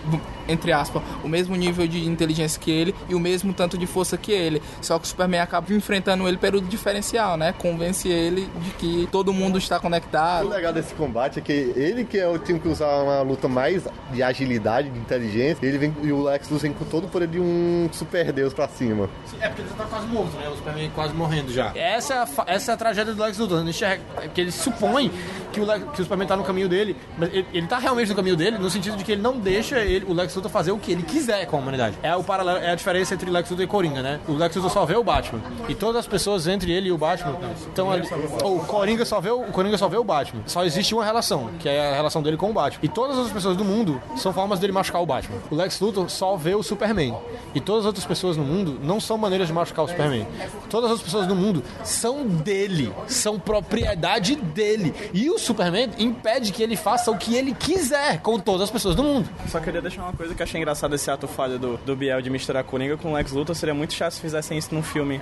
[0.47, 4.17] entre aspas, o mesmo nível de inteligência que ele e o mesmo tanto de força
[4.17, 4.61] que ele.
[4.81, 7.53] Só que o Superman acaba enfrentando ele pelo diferencial, né?
[7.57, 10.47] Convence ele de que todo mundo está O conectado.
[10.49, 13.83] legal desse combate é que ele que é o time que usar uma luta mais
[14.11, 17.27] de agilidade, de inteligência, ele vem e o Lex Luthor vem com todo o poder
[17.27, 19.09] de um super deus pra cima.
[19.39, 20.47] É porque ele já tá quase morto, né?
[20.49, 21.71] O Superman quase morrendo já.
[21.75, 23.59] Essa é a, essa é a tragédia do Lex Luthor.
[23.61, 25.11] Ele enxerga- é que ele supõe
[25.51, 28.15] que o, que o Superman tá no caminho dele, mas ele, ele tá realmente no
[28.15, 30.77] caminho dele, no sentido de que ele não deixa ele, o Lex Luthor fazer o
[30.77, 31.97] que ele quiser com a humanidade.
[32.01, 34.19] É o paralelo, é a diferença entre Lex Luthor e Coringa, né?
[34.27, 35.41] O Lex Luthor só vê o Batman.
[35.69, 38.07] E todas as pessoas entre ele e o Batman estão ali.
[38.41, 40.41] Ou o Coringa só vê o, o Coringa só vê o Batman.
[40.45, 42.79] Só existe uma relação, que é a relação dele com o Batman.
[42.83, 45.37] E todas as pessoas do mundo são formas dele machucar o Batman.
[45.51, 47.15] O Lex Luthor só vê o Superman.
[47.53, 50.27] E todas as outras pessoas no mundo não são maneiras de machucar o Superman.
[50.69, 54.93] Todas as pessoas do mundo são dele, são propriedade dele.
[55.13, 58.95] E o Superman impede que ele faça o que ele quiser com todas as pessoas
[58.95, 59.29] do mundo.
[59.49, 62.21] Só queria deixar uma coisa que eu achei engraçado esse ato falho do, do Biel
[62.21, 63.55] de misturar Coringa com Lex Luthor.
[63.55, 65.19] Seria muito chato se fizessem isso num filme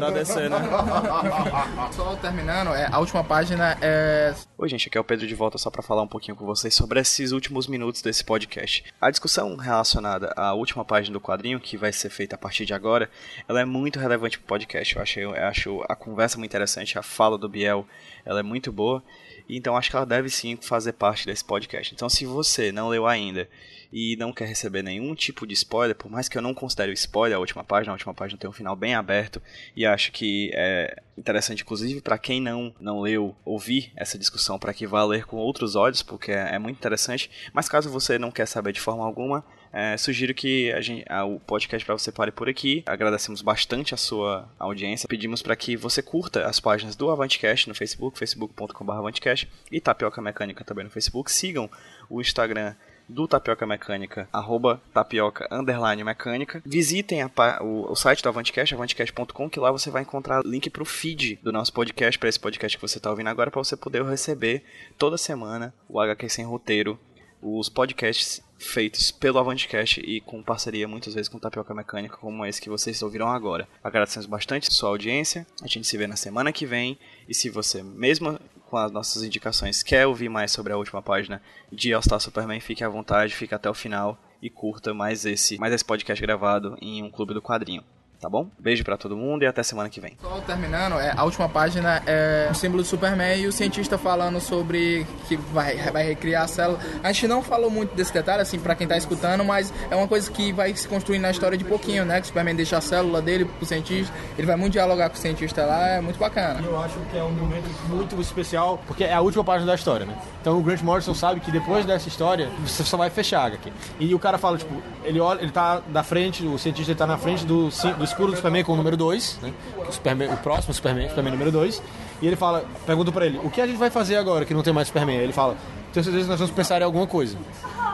[0.00, 0.56] da DC, né?
[1.92, 5.58] Só terminando, é, a última página é Oi, gente, aqui é o Pedro de volta
[5.58, 8.84] só para falar um pouquinho com vocês sobre esses últimos minutos desse podcast.
[8.98, 12.72] A discussão relacionada à última página do quadrinho, que vai ser feita a partir de
[12.72, 13.10] agora,
[13.46, 14.96] ela é muito relevante pro podcast.
[14.96, 17.86] Eu acho, eu acho a conversa muito interessante, a fala do Biel,
[18.26, 19.02] ela é muito boa.
[19.48, 21.94] Então acho que ela deve sim fazer parte desse podcast.
[21.94, 23.48] Então se você não leu ainda
[23.92, 27.36] e não quer receber nenhum tipo de spoiler, por mais que eu não considere spoiler
[27.36, 29.40] a última página, a última página tem um final bem aberto
[29.76, 34.74] e acho que é interessante, inclusive, para quem não, não leu, ouvir essa discussão para
[34.74, 37.30] que vá ler com outros olhos, porque é, é muito interessante.
[37.52, 41.24] Mas caso você não quer saber de forma alguma, é, sugiro que a gente, a-
[41.24, 42.82] o podcast para você pare por aqui.
[42.86, 45.08] Agradecemos bastante a sua audiência.
[45.08, 50.64] Pedimos para que você curta as páginas do Avantcast no Facebook, facebook.com.br e Tapioca Mecânica
[50.64, 51.30] também no Facebook.
[51.30, 51.70] Sigam
[52.08, 52.74] o Instagram
[53.08, 56.60] do Tapioca Mecânica, arroba tapioca underline mecânica.
[56.66, 57.30] Visitem a
[57.62, 61.38] o, o site do Avantcast, avantcast.com, que lá você vai encontrar link para o feed
[61.40, 64.64] do nosso podcast, para esse podcast que você está ouvindo agora, para você poder receber
[64.98, 66.98] toda semana o HQ Sem Roteiro,
[67.46, 72.60] os podcasts feitos pelo Avantcast e com parceria muitas vezes com Tapioca Mecânica, como esse
[72.60, 73.68] que vocês ouviram agora.
[73.84, 77.82] Agradecemos bastante sua audiência, a gente se vê na semana que vem, e se você,
[77.82, 78.38] mesmo
[78.68, 81.40] com as nossas indicações, quer ouvir mais sobre a última página
[81.70, 85.58] de All Star Superman, fique à vontade, fique até o final e curta mais esse,
[85.58, 87.84] mais esse podcast gravado em um clube do quadrinho.
[88.20, 88.48] Tá bom?
[88.58, 90.16] Beijo pra todo mundo e até semana que vem.
[90.20, 94.40] Só terminando, é, a última página é o símbolo do Superman e o cientista falando
[94.40, 96.78] sobre que vai, vai recriar a célula.
[97.02, 100.08] A gente não falou muito desse detalhe, assim, pra quem tá escutando, mas é uma
[100.08, 102.16] coisa que vai se construir na história de pouquinho, né?
[102.16, 105.18] Que o Superman deixa a célula dele pro cientista, ele vai muito dialogar com o
[105.18, 106.60] cientista lá, é muito bacana.
[106.64, 110.06] Eu acho que é um momento muito especial, porque é a última página da história,
[110.06, 110.16] né?
[110.40, 113.72] Então o Grant Morrison sabe que depois dessa história, você só vai fechar a HQ.
[114.00, 117.06] E o cara fala, tipo, ele olha, ele tá da frente, o cientista ele tá
[117.06, 119.52] na frente do, do escuro do Superman com o número 2, né?
[119.76, 121.82] O, Superman, o próximo Superman, Superman número 2.
[122.22, 124.62] E ele fala, pergunta pra ele, o que a gente vai fazer agora que não
[124.62, 125.18] tem mais Superman?
[125.18, 125.56] Aí ele fala,
[125.92, 127.36] tenho certeza que nós vamos pensar em alguma coisa.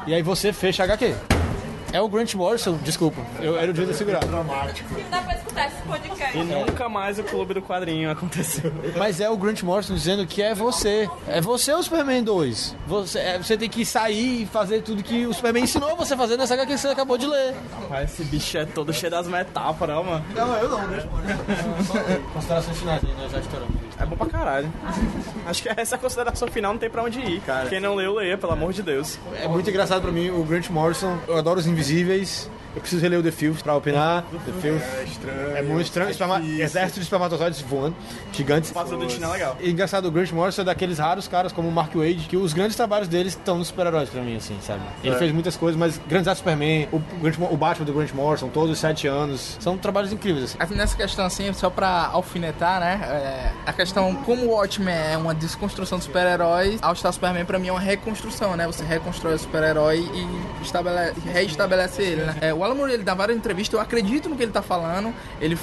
[0.06, 1.41] E aí você fecha a HQ.
[1.92, 4.24] É o Grant Morrison, desculpa, eu era o dia de segurar.
[4.26, 4.42] Não
[5.10, 6.38] dá pra escutar esse podcast.
[6.38, 8.72] E nunca mais o Clube do Quadrinho aconteceu.
[8.96, 11.08] Mas é o Grant Morrison dizendo que é você.
[11.28, 12.76] É você o Superman 2.
[12.86, 16.16] Você, é, você tem que sair e fazer tudo que o Superman ensinou você a
[16.16, 17.54] fazer nessa HQ que você acabou de ler.
[17.82, 20.24] Rapaz, esse bicho é todo cheio das metáforas, mano.
[20.34, 22.22] Não, eu não, Grant Morrison.
[22.32, 23.81] Considerações finais, nós já estouramos.
[24.02, 24.72] É bom pra caralho.
[25.46, 27.68] Acho que essa consideração final, não tem pra onde ir, cara.
[27.68, 29.18] Quem não leu, leia, pelo amor de Deus.
[29.40, 31.18] É muito engraçado pra mim o Grant Morrison.
[31.28, 32.50] Eu adoro os Invisíveis.
[32.74, 34.22] Eu preciso reler o The Filth pra opinar.
[34.30, 35.56] The Filth É estranho.
[35.56, 36.10] é muito estranho.
[36.10, 36.64] Esperma- difícil.
[36.64, 37.94] Exército de espermatozoides voando,
[38.32, 38.70] gigantes.
[38.72, 39.56] Passa do é legal.
[39.60, 42.52] E engraçado, o Grant Morrison é daqueles raros caras como o Mark Wade, que os
[42.52, 44.80] grandes trabalhos deles estão nos super-heróis pra mim, assim, sabe?
[45.04, 48.48] Ele fez muitas coisas, mas Grandes Atos Superman, o, Grant o Batman do Grant Morrison,
[48.48, 50.56] todos os sete anos, são trabalhos incríveis, assim.
[50.58, 53.00] Assim, Nessa questão, assim, só pra alfinetar, né?
[53.04, 57.58] é, a questão, como o Watchmen é uma desconstrução dos super-heróis, All Star Superman pra
[57.58, 58.66] mim é uma reconstrução, né?
[58.66, 62.36] Você reconstrói o super-herói e estabelece, reestabelece ele, né?
[62.40, 65.14] É, o Alan Moore, ele dá várias entrevistas, eu acredito no que ele tá falando,
[65.40, 65.56] ele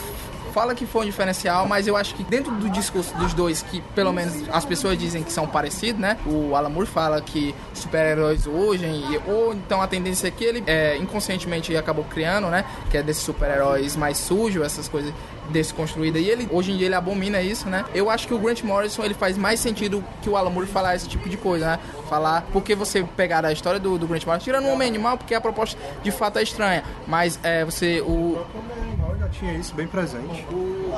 [0.50, 3.82] fala que foi um diferencial, mas eu acho que dentro do discurso dos dois, que
[3.96, 6.18] pelo menos as pessoas dizem que são parecidos, né?
[6.26, 8.86] O Alan Moore fala que super-heróis hoje,
[9.28, 12.66] ou então a tendência é que ele é, inconscientemente acabou criando, né?
[12.90, 15.14] Que é desses super-heróis mais sujos, essas coisas
[15.50, 16.22] desconstruídas.
[16.22, 17.86] E ele, hoje em dia, ele abomina isso, né?
[17.94, 20.96] Eu acho que o Grant Morrison, ele faz mais sentido que o Alan Moore falar
[20.96, 21.80] esse tipo de coisa, né?
[22.10, 25.34] Falar, porque você pegar a história do, do Grant Morrison, tirando o Homem Animal, porque
[25.34, 28.46] a proposta de fato é estranha, mas é, você, o,
[28.82, 30.39] Animal já tinha isso bem presente.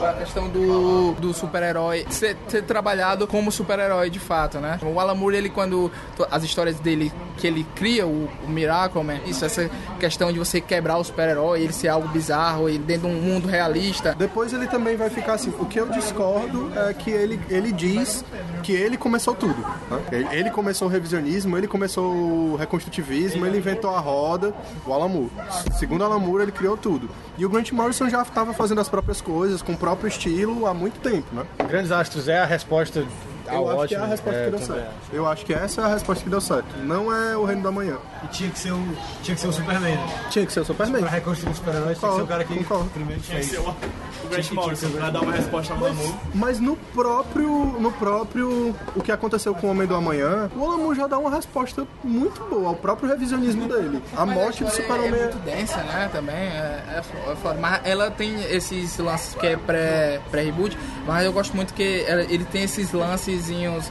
[0.04, 4.80] A questão do, do super-herói ser, ser trabalhado como super-herói de fato, né?
[4.84, 5.92] O Alan Moore, ele quando
[6.30, 9.70] as histórias dele que ele cria o, o Miracle Man, isso essa
[10.00, 13.48] questão de você quebrar o super-herói, ele ser algo bizarro e dentro de um mundo
[13.48, 14.16] realista.
[14.18, 15.54] Depois ele também vai ficar assim.
[15.60, 18.24] O que eu discordo é que ele, ele diz
[18.64, 19.60] que ele começou tudo.
[19.90, 20.00] né?
[20.12, 24.54] Ele, ele começou o revisionismo, ele começou o reconstrutivismo, ele inventou a roda,
[24.86, 25.32] o Alan Moore.
[25.78, 27.10] Segundo Alan Moore, ele criou tudo.
[27.38, 29.31] E o Grant Morrison já estava fazendo as próprias coisas,
[29.62, 31.46] com o próprio estilo, há muito tempo, né?
[31.68, 33.06] Grandes Astros é a resposta
[33.48, 34.92] Eu acho que é a resposta É, que deu certo.
[35.14, 36.66] Eu acho que essa é a resposta que deu certo.
[36.84, 37.98] Não é o Reino da Manhã.
[38.24, 38.82] E tinha que ser o,
[39.24, 39.96] tinha que ser o Superman.
[39.96, 40.20] né?
[40.30, 41.02] Tinha que ser o Superman.
[41.02, 42.90] Pra reconstruir os super-heróis, tinha que ser o cara que Concordo.
[42.92, 43.58] primeiro fez.
[43.58, 46.14] O Grant Morrison, pra dar uma resposta ao Moore.
[46.34, 50.96] Mas no próprio, no próprio o que aconteceu com o Homem do Amanhã, o Moore
[50.98, 54.02] já dá uma resposta muito boa ao próprio revisionismo dele.
[54.16, 55.26] A Mas morte do história Super-Homem é é...
[55.32, 56.10] muito densa, né?
[56.14, 57.60] Também é, é é foda.
[57.60, 62.22] Mas ela tem esses lances que é pré- pré-reboot, mas eu gosto muito que ela-
[62.24, 62.92] ele tem esses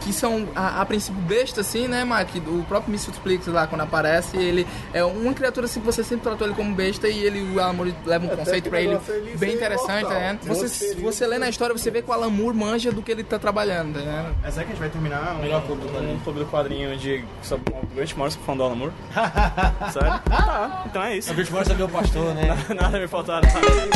[0.00, 2.38] que são a, a princípio besta, assim, né, Mike?
[2.48, 3.12] O próprio Mr.
[3.22, 6.74] Plix lá, quando aparece, ele é uma criatura assim que você sempre tratou ele como
[6.74, 8.98] besta e ele, o Alan Moore leva um conceito pra ele
[9.38, 10.38] bem interessante, né?
[10.42, 13.24] Você, você lê na história, você vê que o Alan Moore manja do que ele
[13.24, 14.36] tá trabalhando, tá vendo?
[14.44, 16.14] É sério que a gente vai terminar um, Melhor clube do quadrinho.
[16.14, 18.92] um clube do quadrinho de, sobre o Grant Morrison falando do Alan Moore?
[19.92, 20.20] Sério?
[20.28, 21.32] Tá, então é isso.
[21.32, 22.56] O Grant Morrison é meu pastor, né?
[22.74, 23.48] Nada me faltará.
[23.48, 23.90] Totonho,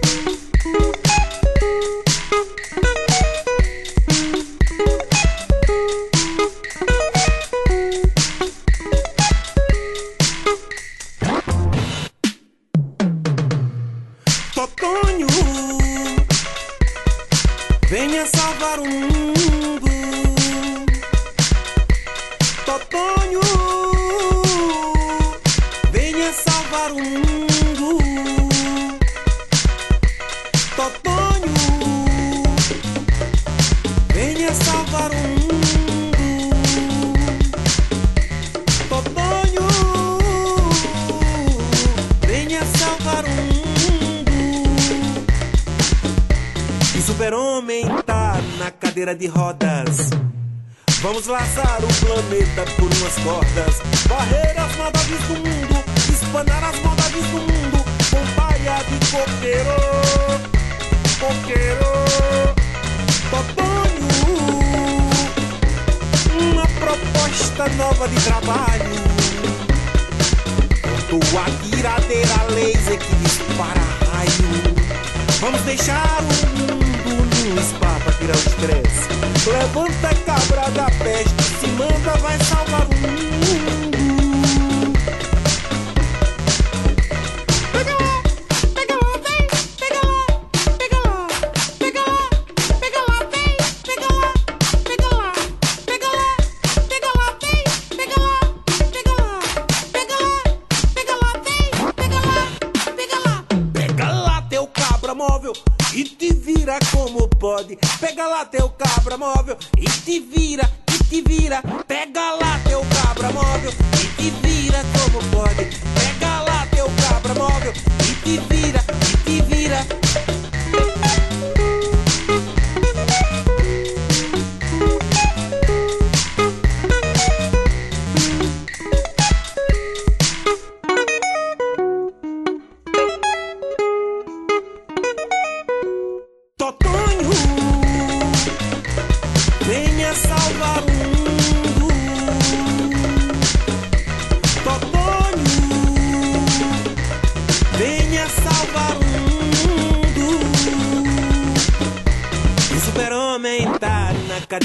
[22.74, 23.40] Totonho,
[25.92, 27.98] venha salvar o mundo.
[30.74, 31.54] Totonho,
[34.12, 36.18] venha salvar o mundo.
[38.88, 39.68] Totonho,
[42.26, 44.32] venha salvar o mundo.
[46.92, 50.23] E super-homem tá na cadeira de rodas.
[51.04, 53.82] Vamos laçar o planeta por umas cordas.
[54.08, 55.84] Varrer as maldades do mundo.
[56.10, 57.84] Espanar as maldades do mundo.
[58.10, 59.76] Com paia de coqueiro.
[61.20, 61.92] Coqueiro.
[63.28, 64.08] Totonho.
[66.40, 68.94] Uma proposta nova de trabalho.
[71.10, 74.74] Tua tiradeira laser que dispara raio.
[75.38, 79.13] Vamos deixar o mundo num spa pra tirar o estresse.
[79.46, 83.63] Levanta cabra da peste, se manda, vai salvar o mundo.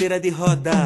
[0.09, 0.78] Cadeira de rodas.